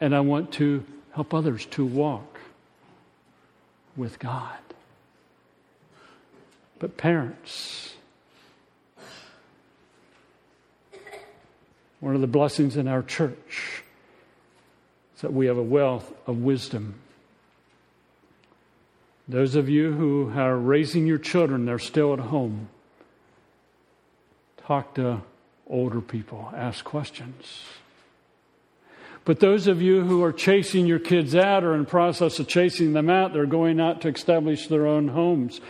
and 0.00 0.14
I 0.14 0.20
want 0.20 0.52
to 0.54 0.84
help 1.12 1.32
others 1.32 1.64
to 1.66 1.84
walk 1.84 2.38
with 3.96 4.18
God. 4.18 4.58
But 6.78 6.98
parents, 6.98 7.94
one 12.00 12.14
of 12.14 12.20
the 12.20 12.26
blessings 12.26 12.76
in 12.76 12.86
our 12.86 13.02
church 13.02 13.82
is 15.16 15.22
that 15.22 15.32
we 15.32 15.46
have 15.46 15.56
a 15.56 15.62
wealth 15.62 16.12
of 16.26 16.38
wisdom. 16.38 16.94
Those 19.26 19.56
of 19.56 19.68
you 19.68 19.92
who 19.92 20.30
are 20.36 20.56
raising 20.56 21.06
your 21.06 21.18
children, 21.18 21.64
they're 21.64 21.78
still 21.78 22.12
at 22.12 22.20
home. 22.20 22.68
Talk 24.66 24.94
to 24.94 25.22
older 25.68 26.00
people, 26.00 26.52
ask 26.54 26.84
questions. 26.84 27.64
But 29.24 29.40
those 29.40 29.66
of 29.66 29.82
you 29.82 30.02
who 30.02 30.22
are 30.22 30.32
chasing 30.32 30.86
your 30.86 31.00
kids 31.00 31.34
out 31.34 31.64
or 31.64 31.74
in 31.74 31.86
process 31.86 32.38
of 32.38 32.46
chasing 32.46 32.92
them 32.92 33.10
out, 33.10 33.32
they're 33.32 33.46
going 33.46 33.80
out 33.80 34.02
to 34.02 34.08
establish 34.08 34.68
their 34.68 34.86
own 34.86 35.08
homes, 35.08 35.60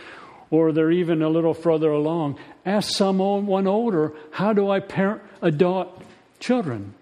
or 0.51 0.71
they're 0.71 0.91
even 0.91 1.23
a 1.23 1.29
little 1.29 1.55
further 1.55 1.89
along. 1.89 2.37
Ask 2.65 2.95
someone 2.95 3.65
older, 3.65 4.13
how 4.29 4.53
do 4.53 4.69
I 4.69 4.79
parent 4.79 5.23
adult 5.41 6.03
children? 6.39 6.93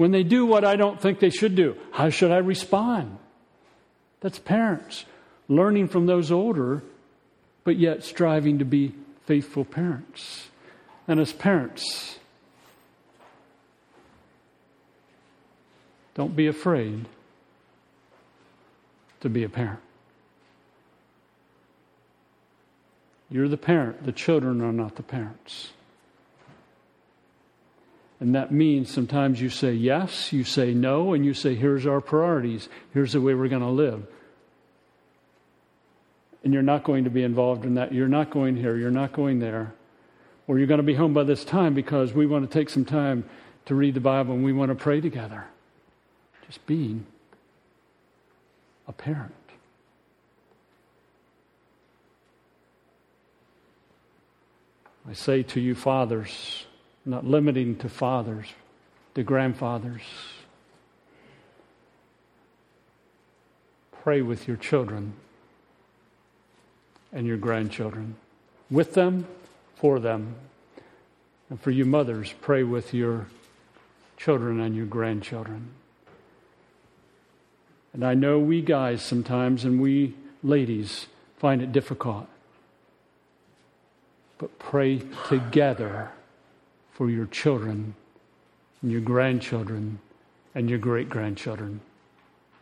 When 0.00 0.12
they 0.12 0.22
do 0.22 0.46
what 0.46 0.64
I 0.64 0.76
don't 0.76 0.98
think 0.98 1.20
they 1.20 1.28
should 1.28 1.54
do, 1.54 1.76
how 1.90 2.08
should 2.08 2.30
I 2.30 2.38
respond? 2.38 3.18
That's 4.20 4.38
parents 4.38 5.04
learning 5.46 5.88
from 5.88 6.06
those 6.06 6.32
older, 6.32 6.82
but 7.64 7.76
yet 7.76 8.02
striving 8.02 8.60
to 8.60 8.64
be 8.64 8.94
faithful 9.26 9.66
parents. 9.66 10.48
And 11.06 11.20
as 11.20 11.34
parents, 11.34 12.16
Don't 16.14 16.34
be 16.34 16.46
afraid 16.46 17.04
to 19.20 19.28
be 19.28 19.44
a 19.44 19.50
parent. 19.50 19.80
You're 23.30 23.48
the 23.48 23.58
parent, 23.58 24.06
the 24.06 24.12
children 24.12 24.62
are 24.62 24.72
not 24.72 24.96
the 24.96 25.02
parents. 25.02 25.72
And 28.20 28.34
that 28.34 28.52
means 28.52 28.92
sometimes 28.92 29.40
you 29.40 29.48
say 29.48 29.72
yes, 29.72 30.30
you 30.30 30.44
say 30.44 30.74
no, 30.74 31.14
and 31.14 31.24
you 31.24 31.32
say, 31.32 31.54
here's 31.54 31.86
our 31.86 32.02
priorities, 32.02 32.68
here's 32.92 33.14
the 33.14 33.20
way 33.20 33.32
we're 33.32 33.48
going 33.48 33.62
to 33.62 33.68
live. 33.68 34.06
And 36.44 36.52
you're 36.52 36.62
not 36.62 36.84
going 36.84 37.04
to 37.04 37.10
be 37.10 37.22
involved 37.22 37.64
in 37.64 37.74
that. 37.74 37.92
You're 37.92 38.08
not 38.08 38.30
going 38.30 38.56
here, 38.56 38.76
you're 38.76 38.90
not 38.90 39.14
going 39.14 39.38
there. 39.38 39.72
Or 40.46 40.58
you're 40.58 40.66
going 40.66 40.78
to 40.80 40.84
be 40.84 40.94
home 40.94 41.14
by 41.14 41.24
this 41.24 41.44
time 41.44 41.74
because 41.74 42.12
we 42.12 42.26
want 42.26 42.48
to 42.48 42.58
take 42.58 42.68
some 42.68 42.84
time 42.84 43.24
to 43.66 43.74
read 43.74 43.94
the 43.94 44.00
Bible 44.00 44.34
and 44.34 44.44
we 44.44 44.52
want 44.52 44.70
to 44.70 44.74
pray 44.74 45.00
together 45.00 45.46
just 46.46 46.66
being 46.66 47.06
a 48.88 48.92
parent. 48.92 49.32
I 55.08 55.12
say 55.14 55.42
to 55.44 55.60
you, 55.60 55.74
fathers, 55.74 56.66
not 57.04 57.24
limiting 57.24 57.76
to 57.76 57.88
fathers, 57.88 58.46
to 59.14 59.22
grandfathers, 59.22 60.02
pray 64.02 64.22
with 64.22 64.46
your 64.48 64.56
children 64.56 65.14
and 67.12 67.26
your 67.26 67.36
grandchildren, 67.36 68.16
with 68.70 68.94
them, 68.94 69.26
for 69.76 69.98
them. 69.98 70.34
And 71.48 71.60
for 71.60 71.72
you 71.72 71.84
mothers, 71.84 72.32
pray 72.40 72.62
with 72.62 72.94
your 72.94 73.26
children 74.16 74.60
and 74.60 74.76
your 74.76 74.86
grandchildren. 74.86 75.70
And 77.92 78.04
I 78.04 78.14
know 78.14 78.38
we 78.38 78.62
guys 78.62 79.02
sometimes 79.02 79.64
and 79.64 79.80
we 79.80 80.14
ladies 80.44 81.06
find 81.38 81.60
it 81.60 81.72
difficult. 81.72 82.28
But 84.38 84.58
pray 84.58 85.02
together 85.28 86.12
for 87.00 87.08
your 87.08 87.24
children 87.24 87.94
and 88.82 88.92
your 88.92 89.00
grandchildren 89.00 89.98
and 90.54 90.68
your 90.68 90.78
great 90.78 91.08
grandchildren 91.08 91.80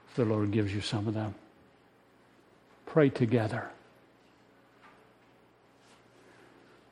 if 0.09 0.15
the 0.15 0.25
Lord 0.25 0.53
gives 0.53 0.73
you 0.73 0.81
some 0.81 1.09
of 1.09 1.15
them. 1.15 1.35
Pray 2.87 3.09
together. 3.09 3.69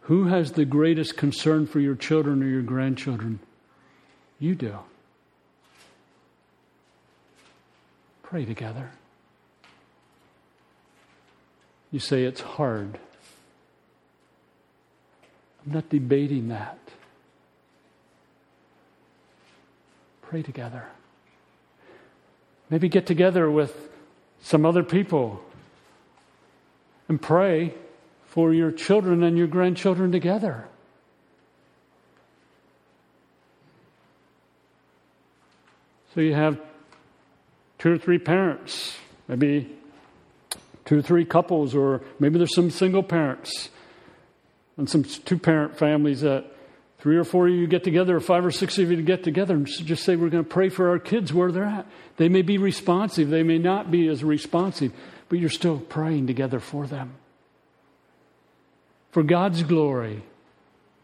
Who 0.01 0.25
has 0.25 0.51
the 0.51 0.65
greatest 0.65 1.17
concern 1.17 1.69
for 1.69 1.79
your 1.79 1.95
children 1.95 2.43
or 2.43 2.49
your 2.49 2.63
grandchildren? 2.63 3.39
You 4.41 4.57
do. 4.57 4.79
Pray 8.25 8.45
together. 8.45 8.91
You 11.93 12.01
say 12.01 12.25
it's 12.25 12.41
hard. 12.41 12.99
I'm 15.65 15.75
not 15.75 15.89
debating 15.91 16.49
that. 16.49 16.81
Pray 20.29 20.43
together. 20.43 20.85
Maybe 22.69 22.89
get 22.89 23.07
together 23.07 23.49
with 23.51 23.89
some 24.43 24.67
other 24.67 24.83
people 24.83 25.41
and 27.09 27.21
pray 27.23 27.75
for 28.27 28.53
your 28.53 28.73
children 28.73 29.23
and 29.23 29.39
your 29.39 29.47
grandchildren 29.47 30.11
together. 30.11 30.67
So 36.15 36.21
you 36.21 36.35
have 36.35 36.59
two 37.79 37.93
or 37.93 37.99
three 37.99 38.19
parents, 38.19 38.97
maybe 39.29 39.71
two 40.87 40.99
or 40.99 41.03
three 41.03 41.25
couples, 41.25 41.75
or 41.75 42.03
maybe 42.19 42.39
there's 42.39 42.55
some 42.55 42.71
single 42.71 43.03
parents 43.03 43.69
and 44.77 44.89
some 44.91 45.05
two 45.05 45.39
parent 45.39 45.79
families 45.79 46.23
that 46.23 46.56
three 46.99 47.17
or 47.17 47.25
four 47.25 47.49
of 47.49 47.55
you 47.55 47.67
get 47.67 47.85
together, 47.85 48.17
or 48.17 48.21
five 48.21 48.45
or 48.45 48.51
six 48.51 48.79
of 48.79 48.91
you 48.91 49.03
get 49.03 49.23
together 49.23 49.55
and 49.55 49.67
just 49.67 50.05
say, 50.05 50.17
We're 50.17 50.31
going 50.31 50.45
to 50.45 50.49
pray 50.49 50.69
for 50.69 50.91
our 50.91 50.99
kids 50.99 51.33
where 51.33 51.53
they're 51.53 51.65
at. 51.65 51.87
They 52.17 52.29
may 52.29 52.43
be 52.43 52.59
responsive, 52.59 53.29
they 53.31 53.43
may 53.43 53.59
not 53.59 53.91
be 53.91 54.09
as 54.09 54.25
responsive, 54.25 54.93
but 55.29 55.39
you're 55.39 55.51
still 55.51 55.79
praying 55.79 56.27
together 56.27 56.61
for 56.61 56.87
them. 56.87 57.15
For 59.11 59.23
God's 59.23 59.63
glory, 59.63 60.23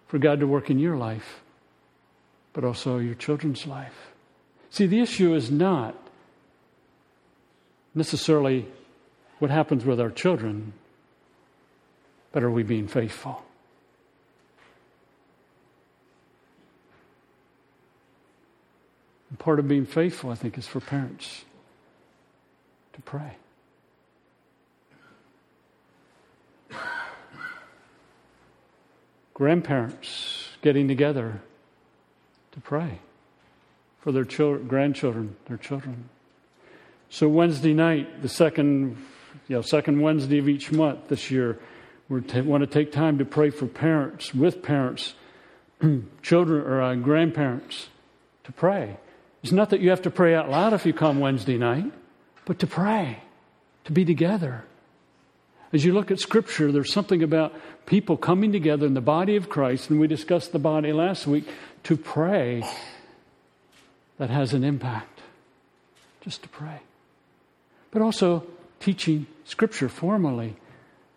for 0.08 0.18
God 0.18 0.40
to 0.40 0.46
work 0.46 0.70
in 0.70 0.78
your 0.78 0.96
life, 0.96 1.40
but 2.52 2.64
also 2.64 2.98
your 2.98 3.14
children's 3.14 3.66
life. 3.66 4.12
See, 4.70 4.86
the 4.86 5.00
issue 5.00 5.34
is 5.34 5.50
not 5.50 5.96
necessarily 7.94 8.66
what 9.38 9.50
happens 9.50 9.84
with 9.84 10.00
our 10.00 10.10
children, 10.10 10.72
but 12.30 12.42
are 12.42 12.50
we 12.50 12.62
being 12.62 12.88
faithful? 12.88 13.42
And 19.32 19.38
part 19.38 19.58
of 19.58 19.66
being 19.66 19.86
faithful, 19.86 20.28
I 20.28 20.34
think, 20.34 20.58
is 20.58 20.66
for 20.66 20.78
parents 20.78 21.46
to 22.92 23.00
pray. 23.00 23.32
Grandparents 29.32 30.48
getting 30.60 30.86
together 30.86 31.40
to 32.50 32.60
pray 32.60 32.98
for 34.00 34.12
their 34.12 34.26
children, 34.26 34.68
grandchildren, 34.68 35.34
their 35.46 35.56
children. 35.56 36.10
So 37.08 37.26
Wednesday 37.26 37.72
night, 37.72 38.20
the 38.20 38.28
second, 38.28 38.98
you 39.48 39.56
know, 39.56 39.62
second 39.62 40.02
Wednesday 40.02 40.36
of 40.36 40.46
each 40.46 40.70
month 40.70 41.08
this 41.08 41.30
year, 41.30 41.58
we 42.10 42.20
t- 42.20 42.42
want 42.42 42.60
to 42.60 42.66
take 42.66 42.92
time 42.92 43.16
to 43.16 43.24
pray 43.24 43.48
for 43.48 43.66
parents, 43.66 44.34
with 44.34 44.62
parents, 44.62 45.14
children 46.22 46.66
or 46.66 46.82
uh, 46.82 46.94
grandparents, 46.96 47.88
to 48.44 48.52
pray. 48.52 48.98
It's 49.42 49.52
not 49.52 49.70
that 49.70 49.80
you 49.80 49.90
have 49.90 50.02
to 50.02 50.10
pray 50.10 50.34
out 50.34 50.50
loud 50.50 50.72
if 50.72 50.86
you 50.86 50.92
come 50.92 51.18
Wednesday 51.18 51.58
night, 51.58 51.92
but 52.44 52.58
to 52.60 52.66
pray, 52.66 53.18
to 53.84 53.92
be 53.92 54.04
together. 54.04 54.64
As 55.72 55.84
you 55.84 55.92
look 55.92 56.10
at 56.10 56.20
Scripture, 56.20 56.70
there's 56.70 56.92
something 56.92 57.22
about 57.22 57.54
people 57.86 58.16
coming 58.16 58.52
together 58.52 58.86
in 58.86 58.94
the 58.94 59.00
body 59.00 59.36
of 59.36 59.48
Christ, 59.48 59.90
and 59.90 59.98
we 59.98 60.06
discussed 60.06 60.52
the 60.52 60.58
body 60.58 60.92
last 60.92 61.26
week, 61.26 61.48
to 61.84 61.96
pray 61.96 62.62
that 64.18 64.30
has 64.30 64.52
an 64.52 64.62
impact 64.62 65.20
just 66.20 66.42
to 66.42 66.48
pray. 66.48 66.80
But 67.90 68.02
also 68.02 68.46
teaching 68.78 69.26
Scripture 69.44 69.88
formally 69.88 70.56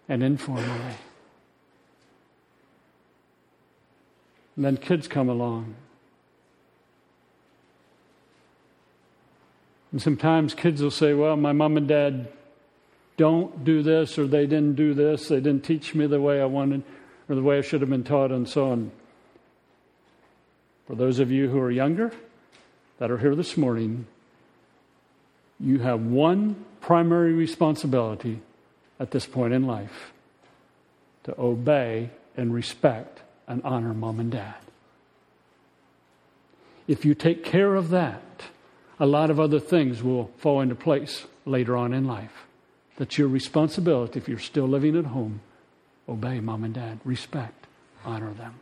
and 0.09 0.23
informally. 0.23 0.95
And 4.55 4.65
then 4.65 4.77
kids 4.77 5.07
come 5.07 5.29
along. 5.29 5.75
And 9.91 10.01
sometimes 10.01 10.53
kids 10.53 10.81
will 10.81 10.91
say, 10.91 11.13
Well, 11.13 11.35
my 11.37 11.51
mom 11.51 11.77
and 11.77 11.87
dad 11.87 12.27
don't 13.17 13.63
do 13.63 13.81
this, 13.81 14.17
or 14.17 14.27
they 14.27 14.45
didn't 14.45 14.75
do 14.75 14.93
this, 14.93 15.29
they 15.29 15.39
didn't 15.39 15.63
teach 15.63 15.95
me 15.95 16.05
the 16.05 16.19
way 16.19 16.41
I 16.41 16.45
wanted, 16.45 16.83
or 17.29 17.35
the 17.35 17.41
way 17.41 17.57
I 17.57 17.61
should 17.61 17.81
have 17.81 17.89
been 17.89 18.03
taught, 18.03 18.31
and 18.31 18.47
so 18.47 18.71
on. 18.71 18.91
For 20.87 20.95
those 20.95 21.19
of 21.19 21.31
you 21.31 21.49
who 21.49 21.59
are 21.59 21.71
younger 21.71 22.11
that 22.99 23.09
are 23.09 23.17
here 23.17 23.35
this 23.35 23.57
morning, 23.57 24.05
you 25.59 25.79
have 25.79 26.01
one 26.01 26.65
primary 26.81 27.33
responsibility 27.33 28.41
at 28.99 29.11
this 29.11 29.25
point 29.25 29.53
in 29.53 29.65
life 29.65 30.13
to 31.23 31.39
obey 31.39 32.09
and 32.37 32.53
respect 32.53 33.21
and 33.47 33.61
honor 33.63 33.93
mom 33.93 34.19
and 34.19 34.31
dad. 34.31 34.55
If 36.87 37.03
you 37.03 37.15
take 37.15 37.43
care 37.43 37.75
of 37.75 37.89
that, 37.89 38.21
a 38.99 39.05
lot 39.05 39.29
of 39.29 39.39
other 39.39 39.59
things 39.59 40.01
will 40.01 40.31
fall 40.37 40.61
into 40.61 40.75
place 40.75 41.25
later 41.45 41.75
on 41.75 41.93
in 41.93 42.05
life. 42.05 42.45
That's 42.97 43.17
your 43.17 43.27
responsibility 43.27 44.19
if 44.19 44.27
you're 44.27 44.39
still 44.39 44.67
living 44.67 44.95
at 44.95 45.05
home. 45.05 45.41
Obey 46.07 46.39
mom 46.39 46.63
and 46.63 46.73
dad, 46.73 46.99
respect, 47.03 47.67
honor 48.05 48.33
them. 48.33 48.55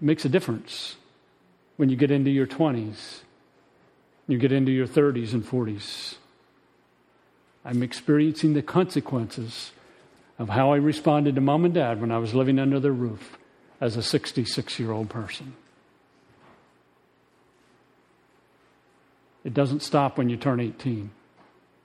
It 0.00 0.04
makes 0.04 0.24
a 0.24 0.30
difference 0.30 0.96
when 1.76 1.90
you 1.90 1.96
get 1.96 2.10
into 2.10 2.30
your 2.30 2.46
20s, 2.46 3.20
you 4.28 4.38
get 4.38 4.52
into 4.52 4.72
your 4.72 4.86
30s 4.86 5.32
and 5.32 5.44
40s. 5.44 6.16
I'm 7.64 7.82
experiencing 7.82 8.54
the 8.54 8.62
consequences 8.62 9.72
of 10.38 10.48
how 10.48 10.72
I 10.72 10.76
responded 10.76 11.34
to 11.34 11.40
mom 11.40 11.66
and 11.66 11.74
dad 11.74 12.00
when 12.00 12.10
I 12.10 12.18
was 12.18 12.34
living 12.34 12.58
under 12.58 12.80
their 12.80 12.92
roof 12.92 13.36
as 13.80 13.96
a 13.96 14.02
66 14.02 14.78
year 14.78 14.92
old 14.92 15.10
person. 15.10 15.54
It 19.44 19.54
doesn't 19.54 19.82
stop 19.82 20.18
when 20.18 20.28
you 20.28 20.36
turn 20.36 20.60
18. 20.60 21.10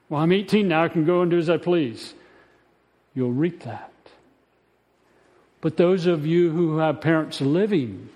Well, 0.10 0.22
I'm 0.22 0.32
18 0.32 0.68
now, 0.68 0.84
I 0.84 0.88
can 0.90 1.06
go 1.06 1.22
and 1.22 1.32
do 1.32 1.38
as 1.38 1.50
I 1.50 1.58
please. 1.58 2.14
You'll 3.14 3.32
reap 3.32 3.64
that. 3.64 3.92
But 5.62 5.78
those 5.78 6.06
of 6.06 6.26
you 6.26 6.52
who 6.52 6.78
have 6.78 7.02
parents 7.02 7.42
living 7.42 8.10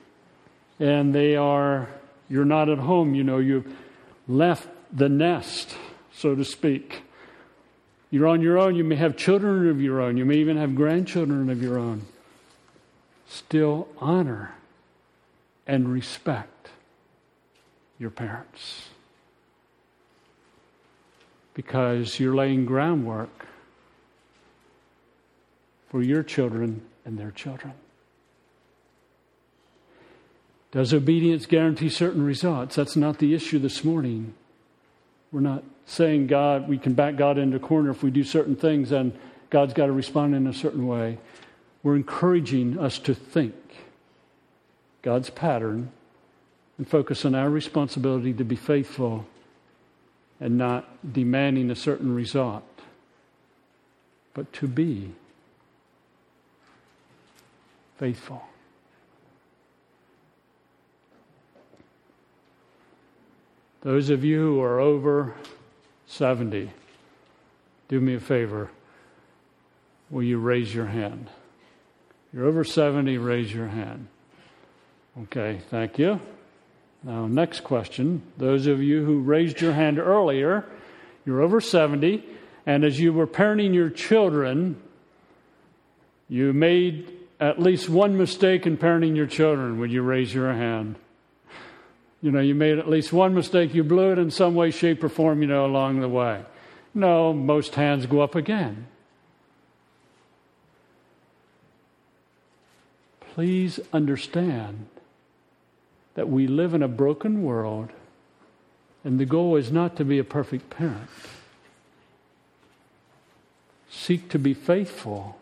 and 0.80 1.16
they 1.16 1.36
are, 1.36 1.90
you're 2.30 2.46
not 2.46 2.70
at 2.70 2.78
home, 2.78 3.16
you 3.16 3.24
know, 3.24 3.40
you've 3.40 3.74
left 4.28 4.68
the 4.94 5.10
nest, 5.10 5.76
so 6.14 6.36
to 6.36 6.46
speak. 6.46 7.04
You're 8.12 8.28
on 8.28 8.42
your 8.42 8.58
own. 8.58 8.76
You 8.76 8.84
may 8.84 8.96
have 8.98 9.18
children 9.18 9.70
of 9.70 9.82
your 9.82 10.02
own. 10.02 10.18
You 10.18 10.26
may 10.26 10.36
even 10.38 10.58
have 10.58 10.76
grandchildren 10.76 11.50
of 11.50 11.62
your 11.62 11.78
own. 11.78 12.04
Still 13.28 13.88
honor 14.00 14.56
and 15.66 15.92
respect 15.92 16.70
your 18.00 18.10
parents 18.10 18.90
because 21.60 22.22
you're 22.22 22.34
laying 22.34 22.64
groundwork 22.64 23.46
for 25.90 26.02
your 26.02 26.24
children 26.24 26.82
and 27.04 27.18
their 27.18 27.32
children. 27.32 27.74
Does 30.72 30.94
obedience 30.94 31.46
guarantee 31.48 31.90
certain 31.90 32.24
results? 32.24 32.78
That's 32.78 32.96
not 32.96 33.18
the 33.18 33.34
issue 33.34 33.60
this 33.60 33.84
morning. 33.84 34.36
We're 35.34 35.42
not 35.42 35.66
saying 35.86 36.28
God, 36.28 36.70
we 36.70 36.78
can 36.78 36.94
back 36.94 37.18
God 37.18 37.38
into 37.38 37.58
a 37.58 37.60
corner 37.60 37.90
if 37.90 38.04
we 38.04 38.10
do 38.10 38.24
certain 38.24 38.56
things 38.56 38.94
and 38.94 39.12
God's 39.50 39.74
got 39.74 39.88
to 39.88 39.92
respond 39.92 40.36
in 40.36 40.48
a 40.48 40.54
certain 40.54 40.88
way. 40.88 41.18
We're 41.84 41.98
encouraging 41.98 42.80
us 42.80 43.00
to 43.00 43.14
think 43.14 43.54
God's 45.02 45.30
pattern 45.30 45.92
and 46.78 46.88
focus 46.88 47.26
on 47.26 47.36
our 47.36 47.50
responsibility 47.50 48.32
to 48.32 48.46
be 48.46 48.56
faithful 48.56 49.26
and 50.40 50.58
not 50.58 51.14
demanding 51.14 51.70
a 51.70 51.76
certain 51.76 52.14
result, 52.16 52.64
but 54.34 54.52
to 54.54 54.68
be 54.68 55.12
faithful. 57.98 58.44
Those 63.82 64.10
of 64.10 64.24
you 64.24 64.40
who 64.40 64.62
are 64.62 64.80
over 64.80 65.36
70, 66.08 66.70
do 67.88 68.00
me 68.00 68.16
a 68.16 68.20
favor. 68.20 68.70
Will 70.10 70.24
you 70.24 70.38
raise 70.38 70.74
your 70.74 70.88
hand? 70.88 71.30
You're 72.34 72.46
over 72.46 72.64
70, 72.64 73.18
raise 73.18 73.54
your 73.54 73.68
hand. 73.68 74.08
Okay, 75.24 75.62
thank 75.70 75.98
you. 75.98 76.20
Now, 77.04 77.28
next 77.28 77.62
question. 77.62 78.24
Those 78.38 78.68
of 78.68 78.82
you 78.82 79.06
who 79.06 79.20
raised 79.20 79.62
your 79.62 79.74
hand 79.74 80.00
earlier, 80.00 80.66
you're 81.26 81.42
over 81.42 81.62
70, 81.62 82.24
and 82.66 82.84
as 82.84 83.00
you 83.00 83.14
were 83.14 83.28
parenting 83.28 83.74
your 83.74 83.90
children, 83.90 84.82
you 86.28 86.52
made 86.52 87.12
at 87.40 87.60
least 87.60 87.90
one 87.90 88.18
mistake 88.18 88.68
in 88.68 88.78
parenting 88.78 89.16
your 89.16 89.28
children. 89.28 89.80
Would 89.80 89.92
you 89.92 90.02
raise 90.02 90.34
your 90.34 90.52
hand? 90.54 90.98
You 92.22 92.32
know, 92.32 92.42
you 92.42 92.54
made 92.54 92.78
at 92.78 92.90
least 92.90 93.14
one 93.14 93.34
mistake, 93.34 93.74
you 93.74 93.84
blew 93.84 94.12
it 94.12 94.20
in 94.20 94.30
some 94.30 94.54
way, 94.54 94.72
shape, 94.72 95.02
or 95.04 95.10
form, 95.10 95.42
you 95.42 95.48
know, 95.48 95.66
along 95.66 96.02
the 96.02 96.10
way. 96.10 96.44
No, 96.94 97.32
most 97.32 97.76
hands 97.76 98.06
go 98.08 98.20
up 98.20 98.36
again. 98.36 98.88
Please 103.22 103.80
understand 103.94 104.88
that 106.20 106.28
we 106.28 106.48
live 106.48 106.74
in 106.74 106.84
a 106.84 106.88
broken 106.90 107.44
world, 107.44 107.88
and 109.06 109.18
the 109.18 109.26
goal 109.26 109.56
is 109.56 109.72
not 109.72 109.96
to 109.96 110.04
be 110.04 110.20
a 110.20 110.24
perfect 110.26 110.70
parent. 110.70 111.10
Seek 113.90 114.28
to 114.28 114.38
be 114.38 114.54
faithful. 114.54 115.40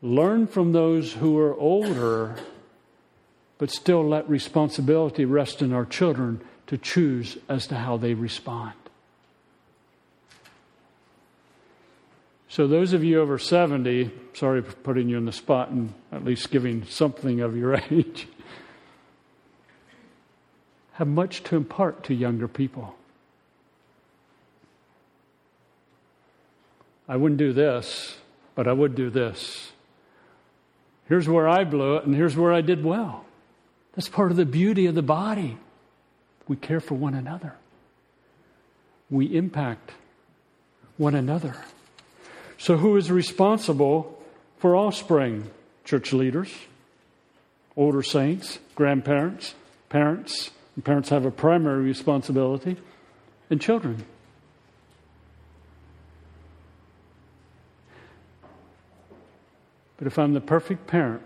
Learn 0.00 0.46
from 0.46 0.72
those 0.72 1.12
who 1.12 1.38
are 1.38 1.54
older, 1.54 2.36
but 3.58 3.70
still 3.70 4.02
let 4.02 4.26
responsibility 4.26 5.26
rest 5.26 5.60
in 5.60 5.74
our 5.74 5.84
children 5.84 6.40
to 6.66 6.78
choose 6.78 7.36
as 7.50 7.66
to 7.66 7.74
how 7.74 7.98
they 7.98 8.14
respond. 8.14 8.72
So, 12.48 12.66
those 12.66 12.94
of 12.94 13.04
you 13.04 13.20
over 13.20 13.38
70, 13.38 14.10
sorry 14.32 14.62
for 14.62 14.72
putting 14.76 15.10
you 15.10 15.18
in 15.18 15.26
the 15.26 15.32
spot 15.32 15.68
and 15.68 15.92
at 16.10 16.24
least 16.24 16.50
giving 16.50 16.86
something 16.86 17.42
of 17.42 17.54
your 17.54 17.74
age 17.90 18.28
have 20.96 21.06
much 21.06 21.42
to 21.42 21.56
impart 21.56 22.04
to 22.04 22.14
younger 22.14 22.48
people. 22.48 22.94
I 27.06 27.16
wouldn't 27.16 27.38
do 27.38 27.52
this, 27.52 28.16
but 28.54 28.66
I 28.66 28.72
would 28.72 28.94
do 28.94 29.10
this. 29.10 29.72
Here's 31.06 31.28
where 31.28 31.46
I 31.46 31.64
blew 31.64 31.96
it, 31.96 32.06
and 32.06 32.14
here's 32.14 32.34
where 32.34 32.50
I 32.50 32.62
did 32.62 32.82
well. 32.82 33.26
That's 33.94 34.08
part 34.08 34.30
of 34.30 34.38
the 34.38 34.46
beauty 34.46 34.86
of 34.86 34.94
the 34.94 35.02
body. 35.02 35.58
We 36.48 36.56
care 36.56 36.80
for 36.80 36.94
one 36.94 37.14
another, 37.14 37.54
we 39.10 39.26
impact 39.26 39.92
one 40.96 41.14
another. 41.14 41.56
So, 42.56 42.78
who 42.78 42.96
is 42.96 43.10
responsible 43.10 44.18
for 44.58 44.74
offspring? 44.74 45.50
Church 45.84 46.14
leaders, 46.14 46.50
older 47.76 48.02
saints, 48.02 48.58
grandparents, 48.74 49.54
parents, 49.90 50.50
and 50.76 50.84
parents 50.84 51.08
have 51.08 51.24
a 51.24 51.30
primary 51.30 51.82
responsibility, 51.82 52.76
and 53.50 53.60
children. 53.60 54.04
But 59.96 60.06
if 60.06 60.18
I'm 60.18 60.34
the 60.34 60.40
perfect 60.40 60.86
parent, 60.86 61.22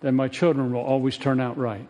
then 0.00 0.14
my 0.14 0.28
children 0.28 0.72
will 0.72 0.80
always 0.80 1.18
turn 1.18 1.40
out 1.40 1.58
right. 1.58 1.86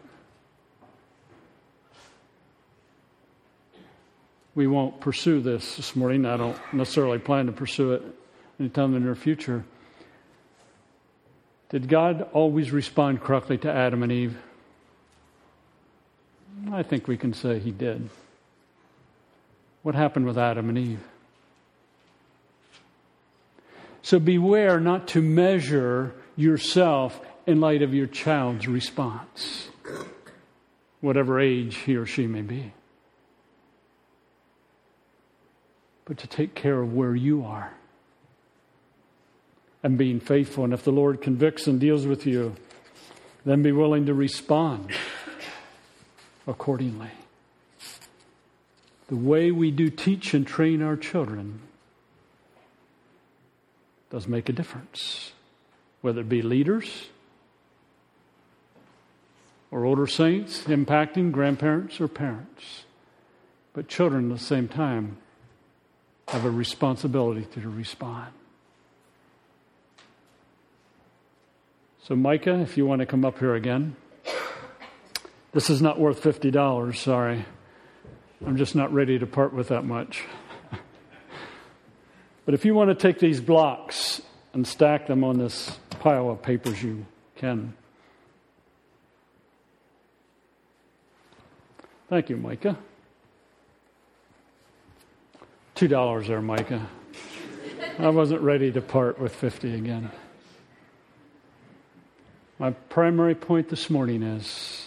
We 4.56 4.66
won't 4.66 5.00
pursue 5.00 5.40
this 5.40 5.76
this 5.76 5.94
morning. 5.94 6.26
I 6.26 6.36
don't 6.36 6.58
necessarily 6.72 7.20
plan 7.20 7.46
to 7.46 7.52
pursue 7.52 7.92
it 7.92 8.02
anytime 8.58 8.86
in 8.86 8.94
the 8.94 9.00
near 9.00 9.14
future. 9.14 9.64
Did 11.68 11.88
God 11.88 12.28
always 12.32 12.72
respond 12.72 13.22
correctly 13.22 13.58
to 13.58 13.70
Adam 13.70 14.02
and 14.02 14.10
Eve? 14.10 14.36
I 16.72 16.82
think 16.82 17.08
we 17.08 17.16
can 17.16 17.32
say 17.32 17.58
he 17.58 17.70
did. 17.70 18.10
What 19.82 19.94
happened 19.94 20.26
with 20.26 20.38
Adam 20.38 20.68
and 20.68 20.78
Eve? 20.78 21.00
So 24.02 24.18
beware 24.18 24.80
not 24.80 25.08
to 25.08 25.22
measure 25.22 26.14
yourself 26.36 27.20
in 27.46 27.60
light 27.60 27.82
of 27.82 27.94
your 27.94 28.06
child's 28.06 28.66
response, 28.66 29.68
whatever 31.00 31.40
age 31.40 31.76
he 31.76 31.96
or 31.96 32.06
she 32.06 32.26
may 32.26 32.42
be. 32.42 32.72
But 36.04 36.18
to 36.18 36.26
take 36.26 36.54
care 36.54 36.80
of 36.80 36.92
where 36.92 37.14
you 37.14 37.44
are 37.44 37.72
and 39.82 39.96
being 39.96 40.20
faithful. 40.20 40.64
And 40.64 40.72
if 40.72 40.82
the 40.82 40.92
Lord 40.92 41.22
convicts 41.22 41.66
and 41.66 41.80
deals 41.80 42.06
with 42.06 42.26
you, 42.26 42.54
then 43.44 43.62
be 43.62 43.72
willing 43.72 44.06
to 44.06 44.14
respond 44.14 44.90
accordingly. 46.50 47.12
The 49.08 49.16
way 49.16 49.50
we 49.50 49.70
do 49.70 49.88
teach 49.88 50.34
and 50.34 50.46
train 50.46 50.82
our 50.82 50.96
children 50.96 51.60
does 54.10 54.26
make 54.26 54.48
a 54.48 54.52
difference, 54.52 55.32
whether 56.00 56.20
it 56.20 56.28
be 56.28 56.42
leaders 56.42 57.06
or 59.70 59.84
older 59.84 60.08
saints 60.08 60.64
impacting 60.64 61.30
grandparents 61.30 62.00
or 62.00 62.08
parents. 62.08 62.84
But 63.72 63.86
children 63.86 64.32
at 64.32 64.38
the 64.38 64.44
same 64.44 64.66
time 64.66 65.18
have 66.28 66.44
a 66.44 66.50
responsibility 66.50 67.46
to 67.52 67.68
respond. 67.68 68.32
So, 72.02 72.16
Micah, 72.16 72.60
if 72.60 72.76
you 72.76 72.86
want 72.86 73.00
to 73.00 73.06
come 73.06 73.24
up 73.24 73.38
here 73.38 73.54
again. 73.54 73.94
This 75.52 75.68
is 75.68 75.82
not 75.82 75.98
worth 75.98 76.22
$50, 76.22 76.96
sorry. 76.96 77.44
I'm 78.46 78.56
just 78.56 78.76
not 78.76 78.92
ready 78.92 79.18
to 79.18 79.26
part 79.26 79.52
with 79.52 79.68
that 79.68 79.84
much. 79.84 80.22
but 82.44 82.54
if 82.54 82.64
you 82.64 82.72
want 82.74 82.90
to 82.90 82.94
take 82.94 83.18
these 83.18 83.40
blocks 83.40 84.22
and 84.52 84.64
stack 84.64 85.08
them 85.08 85.24
on 85.24 85.38
this 85.38 85.76
pile 85.98 86.30
of 86.30 86.40
papers, 86.40 86.80
you 86.82 87.04
can. 87.36 87.74
Thank 92.08 92.30
you, 92.30 92.36
Micah. 92.36 92.78
Two 95.74 95.88
dollars 95.88 96.28
there, 96.28 96.42
Micah. 96.42 96.88
I 97.98 98.08
wasn't 98.08 98.42
ready 98.42 98.70
to 98.72 98.80
part 98.80 99.18
with 99.18 99.34
fifty 99.34 99.74
again. 99.74 100.10
My 102.58 102.70
primary 102.70 103.34
point 103.34 103.68
this 103.68 103.88
morning 103.88 104.22
is 104.22 104.79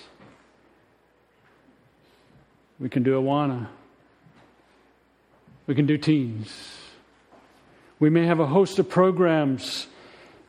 we 2.80 2.90
can 2.90 3.04
do 3.04 3.20
Awana. 3.22 3.68
We 5.68 5.76
can 5.76 5.86
do 5.86 5.98
teens. 5.98 6.52
We 8.00 8.10
may 8.10 8.26
have 8.26 8.40
a 8.40 8.48
host 8.48 8.80
of 8.80 8.90
programs 8.90 9.88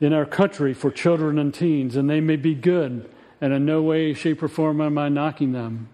in 0.00 0.12
our 0.12 0.26
country 0.26 0.74
for 0.74 0.90
children 0.90 1.38
and 1.38 1.54
teens, 1.54 1.96
and 1.96 2.10
they 2.10 2.20
may 2.20 2.36
be 2.36 2.54
good, 2.54 3.08
and 3.40 3.52
in 3.52 3.64
no 3.64 3.82
way, 3.82 4.12
shape, 4.12 4.42
or 4.42 4.48
form 4.48 4.80
am 4.80 4.98
I 4.98 5.08
knocking 5.08 5.52
them. 5.52 5.88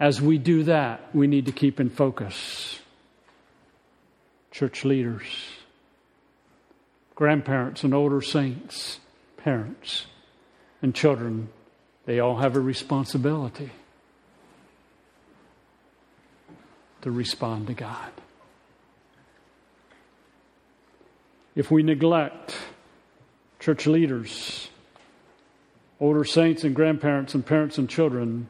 As 0.00 0.20
we 0.20 0.38
do 0.38 0.64
that, 0.64 1.14
we 1.14 1.26
need 1.26 1.46
to 1.46 1.52
keep 1.52 1.78
in 1.78 1.90
focus. 1.90 2.80
Church 4.50 4.84
leaders, 4.84 5.26
grandparents, 7.14 7.84
and 7.84 7.94
older 7.94 8.20
saints 8.20 8.98
parents 9.42 10.06
and 10.80 10.94
children, 10.94 11.48
they 12.06 12.20
all 12.20 12.36
have 12.36 12.56
a 12.56 12.60
responsibility 12.60 13.72
to 17.02 17.10
respond 17.10 17.66
to 17.66 17.74
God. 17.74 18.10
If 21.54 21.70
we 21.70 21.82
neglect 21.82 22.56
church 23.60 23.86
leaders, 23.86 24.68
older 26.00 26.24
saints 26.24 26.64
and 26.64 26.74
grandparents 26.74 27.34
and 27.34 27.44
parents 27.44 27.76
and 27.78 27.88
children, 27.88 28.48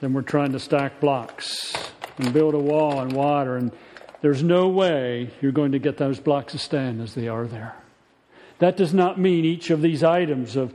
then 0.00 0.12
we're 0.12 0.22
trying 0.22 0.52
to 0.52 0.60
stack 0.60 1.00
blocks 1.00 1.72
and 2.18 2.32
build 2.32 2.54
a 2.54 2.58
wall 2.58 3.00
and 3.00 3.12
water, 3.12 3.56
and 3.56 3.72
there's 4.20 4.42
no 4.42 4.68
way 4.68 5.30
you're 5.40 5.52
going 5.52 5.72
to 5.72 5.78
get 5.78 5.96
those 5.96 6.20
blocks 6.20 6.52
to 6.52 6.58
stand 6.58 7.00
as 7.00 7.14
they 7.14 7.28
are 7.28 7.46
there. 7.46 7.74
That 8.60 8.76
does 8.76 8.94
not 8.94 9.18
mean 9.18 9.44
each 9.44 9.70
of 9.70 9.82
these 9.82 10.04
items 10.04 10.54
of 10.54 10.72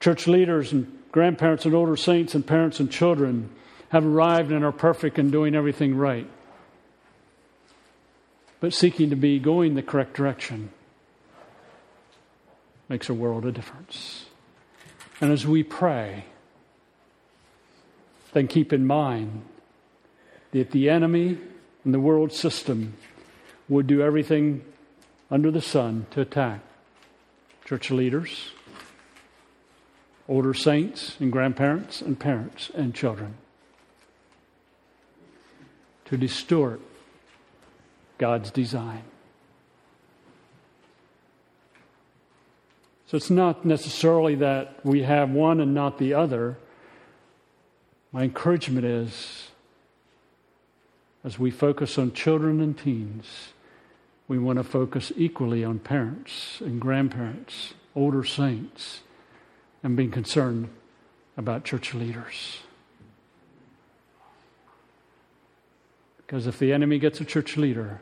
church 0.00 0.26
leaders 0.26 0.72
and 0.72 0.98
grandparents 1.12 1.64
and 1.64 1.74
older 1.74 1.96
saints 1.96 2.34
and 2.34 2.44
parents 2.44 2.80
and 2.80 2.90
children 2.90 3.50
have 3.90 4.06
arrived 4.06 4.52
and 4.52 4.64
are 4.64 4.72
perfect 4.72 5.18
and 5.18 5.30
doing 5.30 5.54
everything 5.54 5.96
right. 5.96 6.26
But 8.60 8.72
seeking 8.72 9.10
to 9.10 9.16
be 9.16 9.38
going 9.38 9.74
the 9.74 9.82
correct 9.82 10.14
direction 10.14 10.70
makes 12.88 13.08
a 13.08 13.14
world 13.14 13.44
of 13.46 13.54
difference. 13.54 14.26
And 15.20 15.32
as 15.32 15.46
we 15.46 15.62
pray, 15.62 16.24
then 18.32 18.46
keep 18.46 18.72
in 18.72 18.86
mind 18.86 19.42
that 20.52 20.70
the 20.70 20.88
enemy 20.88 21.38
and 21.84 21.92
the 21.92 22.00
world 22.00 22.32
system 22.32 22.94
would 23.68 23.86
do 23.86 24.02
everything 24.02 24.64
under 25.30 25.50
the 25.50 25.60
sun 25.60 26.06
to 26.12 26.20
attack 26.20 26.60
church 27.64 27.90
leaders, 27.90 28.50
older 30.28 30.54
saints 30.54 31.16
and 31.18 31.32
grandparents 31.32 32.00
and 32.00 32.18
parents 32.18 32.70
and 32.74 32.94
children 32.94 33.34
to 36.10 36.16
distort 36.16 36.80
God's 38.18 38.50
design. 38.50 39.04
So 43.06 43.16
it's 43.16 43.30
not 43.30 43.64
necessarily 43.64 44.34
that 44.36 44.84
we 44.84 45.02
have 45.02 45.30
one 45.30 45.60
and 45.60 45.72
not 45.72 45.98
the 45.98 46.14
other. 46.14 46.58
My 48.12 48.24
encouragement 48.24 48.84
is 48.84 49.48
as 51.22 51.38
we 51.38 51.50
focus 51.50 51.96
on 51.96 52.12
children 52.12 52.60
and 52.60 52.76
teens, 52.76 53.52
we 54.26 54.38
want 54.38 54.58
to 54.58 54.64
focus 54.64 55.12
equally 55.16 55.64
on 55.64 55.78
parents 55.78 56.60
and 56.60 56.80
grandparents, 56.80 57.74
older 57.94 58.24
saints, 58.24 59.00
and 59.82 59.96
being 59.96 60.10
concerned 60.10 60.70
about 61.36 61.64
church 61.64 61.94
leaders. 61.94 62.60
Because 66.30 66.46
if 66.46 66.60
the 66.60 66.72
enemy 66.72 67.00
gets 67.00 67.20
a 67.20 67.24
church 67.24 67.56
leader 67.56 68.00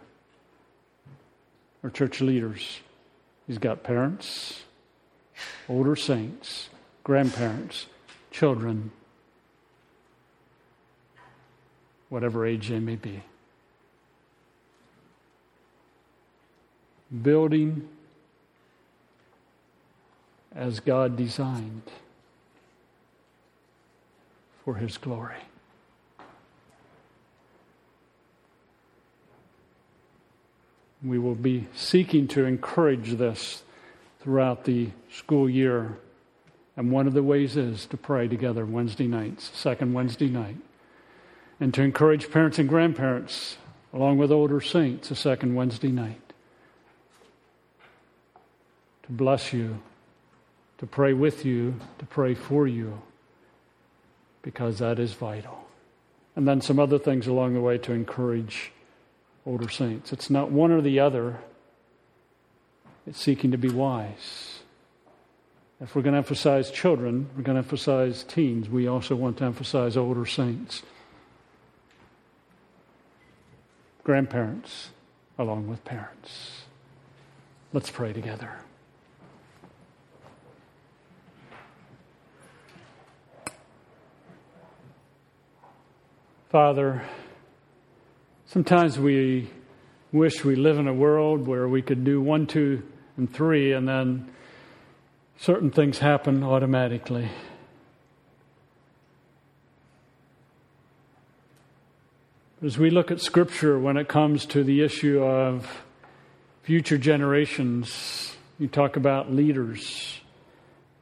or 1.83 1.89
church 1.89 2.21
leaders, 2.21 2.81
he's 3.47 3.57
got 3.57 3.83
parents, 3.83 4.65
older 5.67 5.97
saints, 5.97 6.69
grandparents, 7.05 7.87
children, 8.31 8.91
whatever 12.11 12.45
age 12.45 12.69
they 12.69 12.81
may 12.81 12.97
be. 12.97 13.23
building 17.23 17.89
as 20.55 20.81
God 20.81 21.17
designed 21.17 21.91
for 24.63 24.75
His 24.75 24.99
glory. 24.99 25.37
We 31.03 31.19
will 31.19 31.35
be 31.35 31.69
seeking 31.75 32.29
to 32.29 32.45
encourage 32.45 33.13
this 33.13 33.63
throughout 34.21 34.65
the 34.65 34.91
school 35.13 35.49
year. 35.49 35.97
And 36.77 36.91
one 36.91 37.07
of 37.07 37.15
the 37.15 37.23
ways 37.23 37.57
is 37.57 37.87
to 37.87 37.97
pray 37.97 38.29
together 38.29 38.65
Wednesday 38.65 39.07
nights, 39.07 39.51
second 39.55 39.93
Wednesday 39.93 40.29
night, 40.29 40.57
and 41.61 41.73
to 41.75 41.83
encourage 41.83 42.31
parents 42.31 42.59
and 42.59 42.69
grandparents, 42.69 43.57
along 43.93 44.19
with 44.19 44.31
older 44.31 44.61
saints, 44.61 45.11
a 45.11 45.17
second 45.17 45.55
Wednesday 45.55 45.91
night 45.91 46.21
to 49.09 49.13
bless 49.13 49.53
you, 49.53 49.79
to 50.77 50.87
pray 50.87 51.15
with 51.15 51.45
you, 51.45 51.75
to 51.99 52.07
pray 52.07 52.35
for 52.35 52.69
you, 52.69 53.01
because 54.43 54.79
that 54.79 54.99
is 54.99 55.15
vital. 55.15 55.67
And 56.37 56.47
then 56.47 56.61
some 56.61 56.79
other 56.79 56.99
things 56.99 57.27
along 57.27 57.55
the 57.55 57.61
way 57.61 57.79
to 57.79 57.93
encourage 57.93 58.71
older 59.47 59.69
saints. 59.69 60.13
It's 60.13 60.31
not 60.31 60.51
one 60.51 60.71
or 60.71 60.81
the 60.81 61.01
other, 61.01 61.39
it's 63.07 63.21
seeking 63.21 63.51
to 63.53 63.59
be 63.59 63.71
wise. 63.71 64.61
If 65.81 65.95
we're 65.95 66.03
going 66.03 66.13
to 66.13 66.19
emphasize 66.19 66.71
children, 66.71 67.31
we're 67.37 67.45
going 67.45 67.55
to 67.55 67.63
emphasize 67.63 68.25
teens, 68.25 68.69
we 68.69 68.89
also 68.89 69.15
want 69.15 69.39
to 69.39 69.45
emphasize 69.45 69.97
older 69.97 70.27
saints, 70.27 70.83
grandparents, 74.03 74.91
along 75.39 75.69
with 75.69 75.85
parents. 75.85 76.63
Let's 77.73 77.91
pray 77.91 78.13
together. 78.13 78.51
Father, 86.49 87.03
sometimes 88.49 88.99
we 88.99 89.51
wish 90.11 90.43
we 90.43 90.57
live 90.57 90.79
in 90.79 90.89
a 90.89 90.95
world 90.95 91.47
where 91.47 91.69
we 91.69 91.83
could 91.83 92.03
do 92.03 92.21
one, 92.21 92.47
two, 92.47 92.83
and 93.19 93.31
three, 93.33 93.73
and 93.73 93.87
then 93.87 94.31
certain 95.39 95.71
things 95.71 95.99
happen 95.99 96.43
automatically. 96.43 97.29
As 102.65 102.79
we 102.79 102.91
look 102.91 103.11
at 103.11 103.21
Scripture 103.21 103.79
when 103.79 103.99
it 103.99 104.09
comes 104.09 104.47
to 104.47 104.65
the 104.65 104.83
issue 104.83 105.23
of 105.23 105.85
future 106.63 106.99
generations, 106.99 108.35
you 108.59 108.67
talk 108.67 108.97
about 108.97 109.31
leaders, 109.31 110.21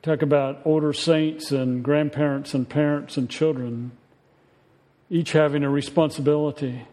talk 0.02 0.20
about 0.20 0.60
older 0.64 0.92
saints 0.92 1.52
and 1.52 1.82
grandparents 1.82 2.54
and 2.54 2.68
parents 2.68 3.16
and 3.16 3.30
children, 3.30 3.92
each 5.08 5.30
having 5.32 5.62
a 5.62 5.70
responsibility. 5.70 6.86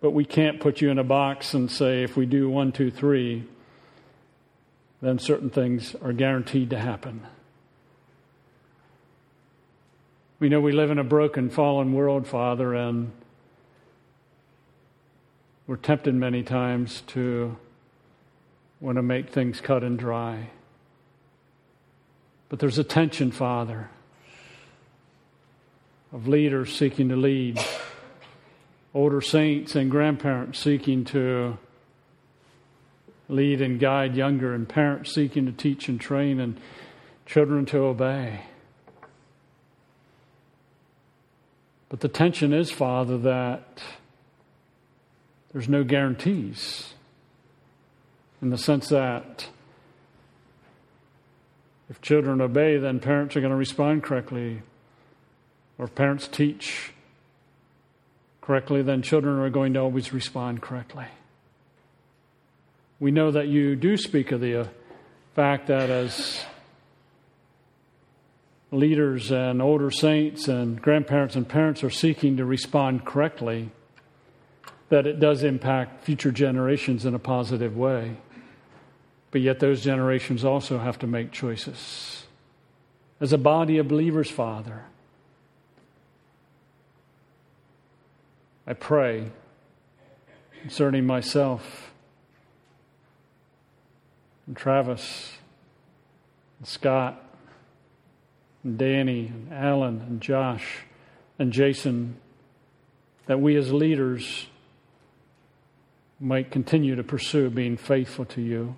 But 0.00 0.10
we 0.10 0.24
can't 0.24 0.60
put 0.60 0.80
you 0.80 0.90
in 0.90 0.98
a 0.98 1.04
box 1.04 1.54
and 1.54 1.70
say, 1.70 2.02
if 2.02 2.16
we 2.16 2.26
do 2.26 2.48
one, 2.48 2.72
two, 2.72 2.90
three, 2.90 3.44
then 5.00 5.18
certain 5.18 5.50
things 5.50 5.94
are 6.02 6.12
guaranteed 6.12 6.70
to 6.70 6.78
happen. 6.78 7.26
We 10.38 10.48
know 10.50 10.60
we 10.60 10.72
live 10.72 10.90
in 10.90 10.98
a 10.98 11.04
broken, 11.04 11.48
fallen 11.48 11.94
world, 11.94 12.26
Father, 12.26 12.74
and 12.74 13.10
we're 15.66 15.76
tempted 15.76 16.14
many 16.14 16.42
times 16.42 17.02
to 17.08 17.56
want 18.80 18.96
to 18.96 19.02
make 19.02 19.30
things 19.30 19.60
cut 19.60 19.82
and 19.82 19.98
dry. 19.98 20.50
But 22.48 22.58
there's 22.58 22.78
a 22.78 22.84
tension, 22.84 23.30
Father, 23.32 23.90
of 26.12 26.28
leaders 26.28 26.76
seeking 26.76 27.08
to 27.08 27.16
lead, 27.16 27.58
older 28.96 29.20
saints 29.20 29.76
and 29.76 29.90
grandparents 29.90 30.58
seeking 30.58 31.04
to 31.04 31.58
lead 33.28 33.60
and 33.60 33.78
guide 33.78 34.16
younger, 34.16 34.54
and 34.54 34.66
parents 34.66 35.14
seeking 35.14 35.44
to 35.44 35.52
teach 35.52 35.86
and 35.86 36.00
train, 36.00 36.40
and 36.40 36.58
children 37.26 37.66
to 37.66 37.76
obey. 37.78 38.40
But 41.90 42.00
the 42.00 42.08
tension 42.08 42.54
is, 42.54 42.70
Father, 42.70 43.18
that 43.18 43.82
there's 45.52 45.68
no 45.68 45.84
guarantees 45.84 46.94
in 48.40 48.48
the 48.48 48.58
sense 48.58 48.88
that 48.88 49.48
if 51.90 52.00
children 52.00 52.40
obey, 52.40 52.78
then 52.78 52.98
parents 52.98 53.36
are 53.36 53.40
going 53.40 53.50
to 53.50 53.56
respond 53.56 54.02
correctly. 54.02 54.62
Or 55.78 55.84
if 55.84 55.94
parents 55.94 56.28
teach 56.28 56.92
correctly, 58.46 58.80
then 58.80 59.02
children 59.02 59.40
are 59.40 59.50
going 59.50 59.74
to 59.74 59.80
always 59.80 60.12
respond 60.12 60.62
correctly. 60.62 61.06
We 63.00 63.10
know 63.10 63.32
that 63.32 63.48
you 63.48 63.74
do 63.74 63.96
speak 63.96 64.30
of 64.30 64.40
the 64.40 64.60
uh, 64.60 64.68
fact 65.34 65.66
that 65.66 65.90
as 65.90 66.44
leaders 68.70 69.32
and 69.32 69.60
older 69.60 69.90
saints 69.90 70.46
and 70.46 70.80
grandparents 70.80 71.34
and 71.34 71.48
parents 71.48 71.82
are 71.82 71.90
seeking 71.90 72.36
to 72.36 72.44
respond 72.44 73.04
correctly, 73.04 73.70
that 74.90 75.08
it 75.08 75.18
does 75.18 75.42
impact 75.42 76.04
future 76.04 76.30
generations 76.30 77.04
in 77.04 77.14
a 77.16 77.18
positive 77.18 77.76
way. 77.76 78.16
But 79.32 79.40
yet, 79.40 79.58
those 79.58 79.82
generations 79.82 80.44
also 80.44 80.78
have 80.78 81.00
to 81.00 81.08
make 81.08 81.32
choices. 81.32 82.24
As 83.20 83.32
a 83.32 83.38
body 83.38 83.78
of 83.78 83.88
believers, 83.88 84.30
Father, 84.30 84.84
I 88.66 88.72
pray 88.72 89.30
concerning 90.62 91.06
myself 91.06 91.92
and 94.46 94.56
Travis 94.56 95.32
and 96.58 96.66
Scott 96.66 97.22
and 98.64 98.76
Danny 98.76 99.26
and 99.26 99.52
Alan 99.52 100.00
and 100.00 100.20
Josh 100.20 100.78
and 101.38 101.52
Jason 101.52 102.16
that 103.26 103.40
we 103.40 103.56
as 103.56 103.72
leaders 103.72 104.46
might 106.18 106.50
continue 106.50 106.96
to 106.96 107.04
pursue 107.04 107.50
being 107.50 107.76
faithful 107.76 108.24
to 108.24 108.40
you. 108.40 108.74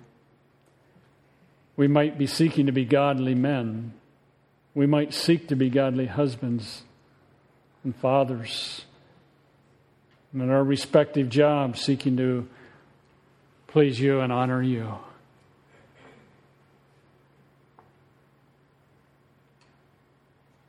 We 1.77 1.87
might 1.87 2.17
be 2.17 2.27
seeking 2.27 2.65
to 2.65 2.71
be 2.71 2.85
godly 2.85 3.33
men. 3.33 3.93
We 4.75 4.85
might 4.85 5.13
seek 5.13 5.47
to 5.47 5.55
be 5.55 5.69
godly 5.69 6.07
husbands 6.07 6.83
and 7.83 7.95
fathers. 7.95 8.85
And 10.31 10.41
in 10.41 10.49
our 10.49 10.63
respective 10.63 11.29
jobs, 11.29 11.81
seeking 11.81 12.17
to 12.17 12.47
please 13.67 13.99
you 13.99 14.19
and 14.19 14.31
honor 14.31 14.61
you. 14.61 14.93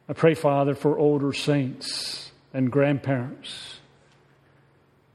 I 0.08 0.12
pray, 0.12 0.34
Father, 0.34 0.74
for 0.74 0.98
older 0.98 1.32
saints 1.32 2.32
and 2.52 2.72
grandparents 2.72 3.78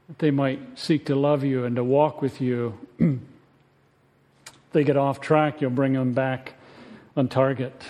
that 0.08 0.18
they 0.20 0.30
might 0.30 0.78
seek 0.78 1.06
to 1.06 1.14
love 1.14 1.44
you 1.44 1.64
and 1.64 1.76
to 1.76 1.84
walk 1.84 2.22
with 2.22 2.40
you. 2.40 2.78
if 2.98 3.18
they 4.72 4.84
get 4.84 4.96
off 4.96 5.20
track, 5.20 5.60
you'll 5.60 5.70
bring 5.70 5.92
them 5.92 6.12
back 6.12 6.54
on 7.16 7.28
target. 7.28 7.82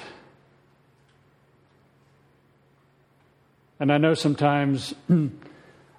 And 3.79 3.93
I 3.93 3.99
know 3.99 4.15
sometimes 4.15 4.95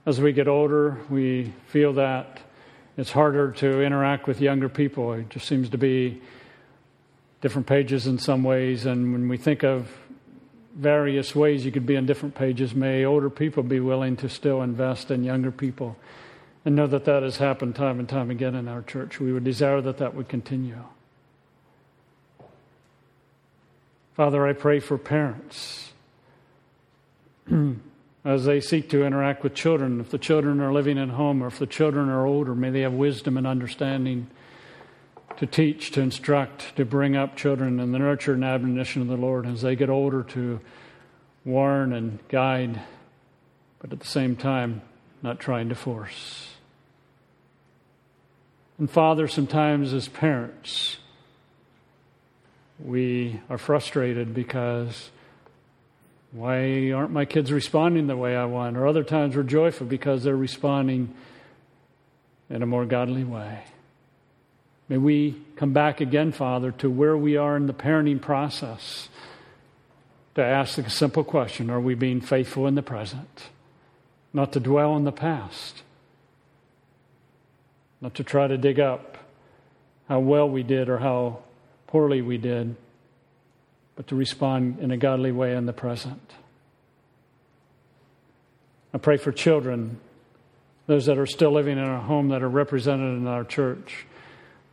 as 0.07 0.21
we 0.21 0.31
get 0.31 0.47
older, 0.47 0.97
we 1.09 1.53
feel 1.67 1.93
that 1.93 2.39
it's 2.95 3.11
harder 3.11 3.51
to 3.51 3.81
interact 3.83 4.25
with 4.25 4.41
younger 4.41 4.69
people. 4.69 5.13
It 5.13 5.29
just 5.29 5.47
seems 5.47 5.69
to 5.69 5.77
be 5.77 6.21
different 7.41 7.67
pages 7.67 8.07
in 8.07 8.17
some 8.17 8.43
ways. 8.43 8.85
And 8.85 9.11
when 9.11 9.27
we 9.27 9.37
think 9.37 9.63
of 9.63 9.87
various 10.77 11.35
ways 11.35 11.65
you 11.65 11.71
could 11.71 11.85
be 11.85 11.97
on 11.97 12.05
different 12.05 12.35
pages. 12.35 12.73
May 12.73 13.03
older 13.03 13.29
people 13.29 13.63
be 13.63 13.79
willing 13.79 14.15
to 14.17 14.29
still 14.29 14.61
invest 14.61 15.11
in 15.11 15.23
younger 15.23 15.51
people 15.51 15.97
and 16.63 16.75
know 16.75 16.87
that 16.87 17.05
that 17.05 17.23
has 17.23 17.37
happened 17.37 17.75
time 17.75 17.99
and 17.99 18.07
time 18.07 18.29
again 18.29 18.55
in 18.55 18.67
our 18.67 18.83
church. 18.83 19.19
We 19.19 19.33
would 19.33 19.43
desire 19.43 19.81
that 19.81 19.97
that 19.97 20.13
would 20.13 20.29
continue. 20.29 20.83
Father, 24.15 24.47
I 24.47 24.53
pray 24.53 24.79
for 24.79 24.97
parents 24.97 25.91
as 28.25 28.45
they 28.45 28.59
seek 28.59 28.89
to 28.89 29.05
interact 29.05 29.43
with 29.43 29.53
children. 29.53 29.99
If 29.99 30.09
the 30.09 30.17
children 30.17 30.59
are 30.59 30.73
living 30.73 30.97
at 30.97 31.09
home 31.09 31.41
or 31.41 31.47
if 31.47 31.59
the 31.59 31.67
children 31.67 32.09
are 32.09 32.25
older, 32.25 32.53
may 32.55 32.69
they 32.69 32.81
have 32.81 32.93
wisdom 32.93 33.37
and 33.37 33.47
understanding 33.47 34.27
to 35.37 35.45
teach, 35.45 35.91
to 35.91 36.01
instruct, 36.01 36.75
to 36.75 36.85
bring 36.85 37.15
up 37.15 37.35
children 37.35 37.79
in 37.79 37.91
the 37.91 37.99
nurture 37.99 38.33
and 38.33 38.43
admonition 38.43 39.01
of 39.01 39.07
the 39.07 39.17
Lord 39.17 39.45
as 39.45 39.61
they 39.61 39.75
get 39.75 39.89
older, 39.89 40.23
to 40.23 40.59
warn 41.45 41.93
and 41.93 42.19
guide, 42.27 42.81
but 43.79 43.93
at 43.93 43.99
the 43.99 44.07
same 44.07 44.35
time, 44.35 44.81
not 45.21 45.39
trying 45.39 45.69
to 45.69 45.75
force. 45.75 46.49
And 48.79 48.89
Father, 48.89 49.27
sometimes 49.27 49.93
as 49.93 50.07
parents, 50.07 50.97
we 52.79 53.41
are 53.49 53.57
frustrated 53.57 54.33
because 54.33 55.09
why 56.31 56.91
aren't 56.91 57.11
my 57.11 57.25
kids 57.25 57.51
responding 57.51 58.07
the 58.07 58.17
way 58.17 58.35
I 58.35 58.45
want? 58.45 58.77
Or 58.77 58.85
other 58.85 59.03
times 59.03 59.35
we're 59.35 59.43
joyful 59.43 59.87
because 59.87 60.23
they're 60.23 60.35
responding 60.35 61.13
in 62.49 62.61
a 62.61 62.65
more 62.65 62.85
godly 62.85 63.23
way. 63.23 63.63
May 64.89 64.97
we 64.97 65.41
come 65.55 65.73
back 65.73 65.99
again, 65.99 66.31
Father, 66.31 66.71
to 66.73 66.89
where 66.89 67.17
we 67.17 67.35
are 67.35 67.57
in 67.57 67.67
the 67.67 67.73
parenting 67.73 68.21
process 68.21 69.09
to 70.35 70.43
ask 70.43 70.75
the 70.75 70.89
simple 70.89 71.23
question 71.23 71.69
Are 71.69 71.79
we 71.79 71.95
being 71.95 72.21
faithful 72.21 72.67
in 72.67 72.75
the 72.75 72.83
present? 72.83 73.49
Not 74.33 74.53
to 74.53 74.59
dwell 74.59 74.91
on 74.91 75.03
the 75.03 75.11
past, 75.11 75.83
not 78.01 78.13
to 78.15 78.23
try 78.23 78.47
to 78.47 78.57
dig 78.57 78.79
up 78.79 79.17
how 80.07 80.19
well 80.19 80.49
we 80.49 80.63
did 80.63 80.89
or 80.89 80.99
how 80.99 81.39
poorly 81.87 82.21
we 82.21 82.37
did, 82.37 82.75
but 83.97 84.07
to 84.07 84.15
respond 84.15 84.79
in 84.79 84.91
a 84.91 84.97
godly 84.97 85.31
way 85.31 85.55
in 85.55 85.65
the 85.65 85.73
present. 85.73 86.31
I 88.93 88.99
pray 88.99 89.17
for 89.17 89.31
children, 89.31 89.99
those 90.85 91.07
that 91.07 91.17
are 91.17 91.25
still 91.25 91.51
living 91.51 91.77
in 91.77 91.83
our 91.83 91.99
home 91.99 92.29
that 92.29 92.43
are 92.43 92.49
represented 92.49 93.17
in 93.17 93.27
our 93.27 93.43
church 93.43 94.05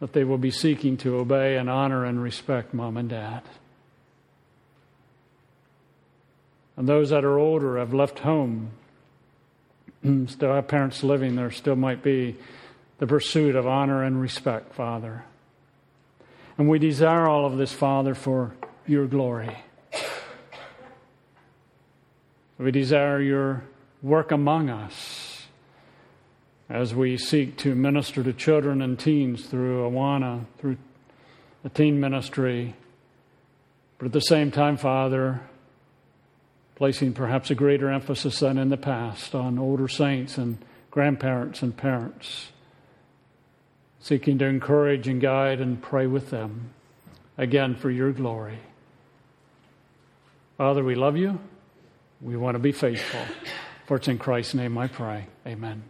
that 0.00 0.12
they 0.12 0.24
will 0.24 0.38
be 0.38 0.50
seeking 0.50 0.98
to 0.98 1.16
obey 1.16 1.56
and 1.56 1.70
honor 1.70 2.04
and 2.04 2.22
respect 2.22 2.74
mom 2.74 2.98
and 2.98 3.08
dad. 3.08 3.42
And 6.76 6.86
those 6.86 7.10
that 7.10 7.24
are 7.24 7.38
older 7.38 7.78
have 7.78 7.94
left 7.94 8.18
home, 8.18 8.72
still 10.26 10.52
have 10.52 10.68
parents 10.68 11.02
living, 11.02 11.36
there 11.36 11.50
still 11.50 11.76
might 11.76 12.02
be 12.02 12.36
the 12.98 13.06
pursuit 13.06 13.56
of 13.56 13.66
honor 13.66 14.02
and 14.02 14.20
respect, 14.20 14.74
Father. 14.74 15.24
And 16.58 16.68
we 16.68 16.78
desire 16.78 17.26
all 17.26 17.46
of 17.46 17.56
this, 17.56 17.72
Father, 17.72 18.14
for 18.14 18.54
your 18.86 19.06
glory. 19.06 19.56
We 22.58 22.70
desire 22.70 23.20
your 23.20 23.64
work 24.02 24.30
among 24.30 24.70
us 24.70 25.46
as 26.68 26.94
we 26.94 27.16
seek 27.16 27.56
to 27.58 27.74
minister 27.74 28.22
to 28.22 28.32
children 28.32 28.80
and 28.80 28.98
teens 28.98 29.46
through 29.46 29.90
Awana, 29.90 30.44
through 30.58 30.76
a 31.64 31.68
teen 31.68 31.98
ministry, 31.98 32.74
but 33.98 34.06
at 34.06 34.12
the 34.12 34.20
same 34.20 34.50
time, 34.50 34.76
Father, 34.76 35.40
placing 36.74 37.12
perhaps 37.12 37.50
a 37.50 37.54
greater 37.54 37.90
emphasis 37.90 38.40
than 38.40 38.58
in 38.58 38.68
the 38.68 38.76
past 38.76 39.34
on 39.34 39.58
older 39.58 39.88
saints 39.88 40.38
and 40.38 40.58
grandparents 40.90 41.62
and 41.62 41.76
parents, 41.76 42.52
seeking 44.00 44.38
to 44.38 44.44
encourage 44.44 45.08
and 45.08 45.20
guide 45.20 45.60
and 45.60 45.82
pray 45.82 46.06
with 46.06 46.30
them, 46.30 46.70
again 47.36 47.74
for 47.74 47.90
your 47.90 48.12
glory. 48.12 48.58
Father, 50.56 50.84
we 50.84 50.94
love 50.94 51.16
you. 51.16 51.40
We 52.20 52.36
want 52.36 52.54
to 52.54 52.60
be 52.60 52.72
faithful. 52.72 53.20
For 53.86 53.96
it's 53.96 54.08
in 54.08 54.18
Christ's 54.18 54.54
name 54.54 54.78
I 54.78 54.86
pray. 54.86 55.26
Amen. 55.46 55.82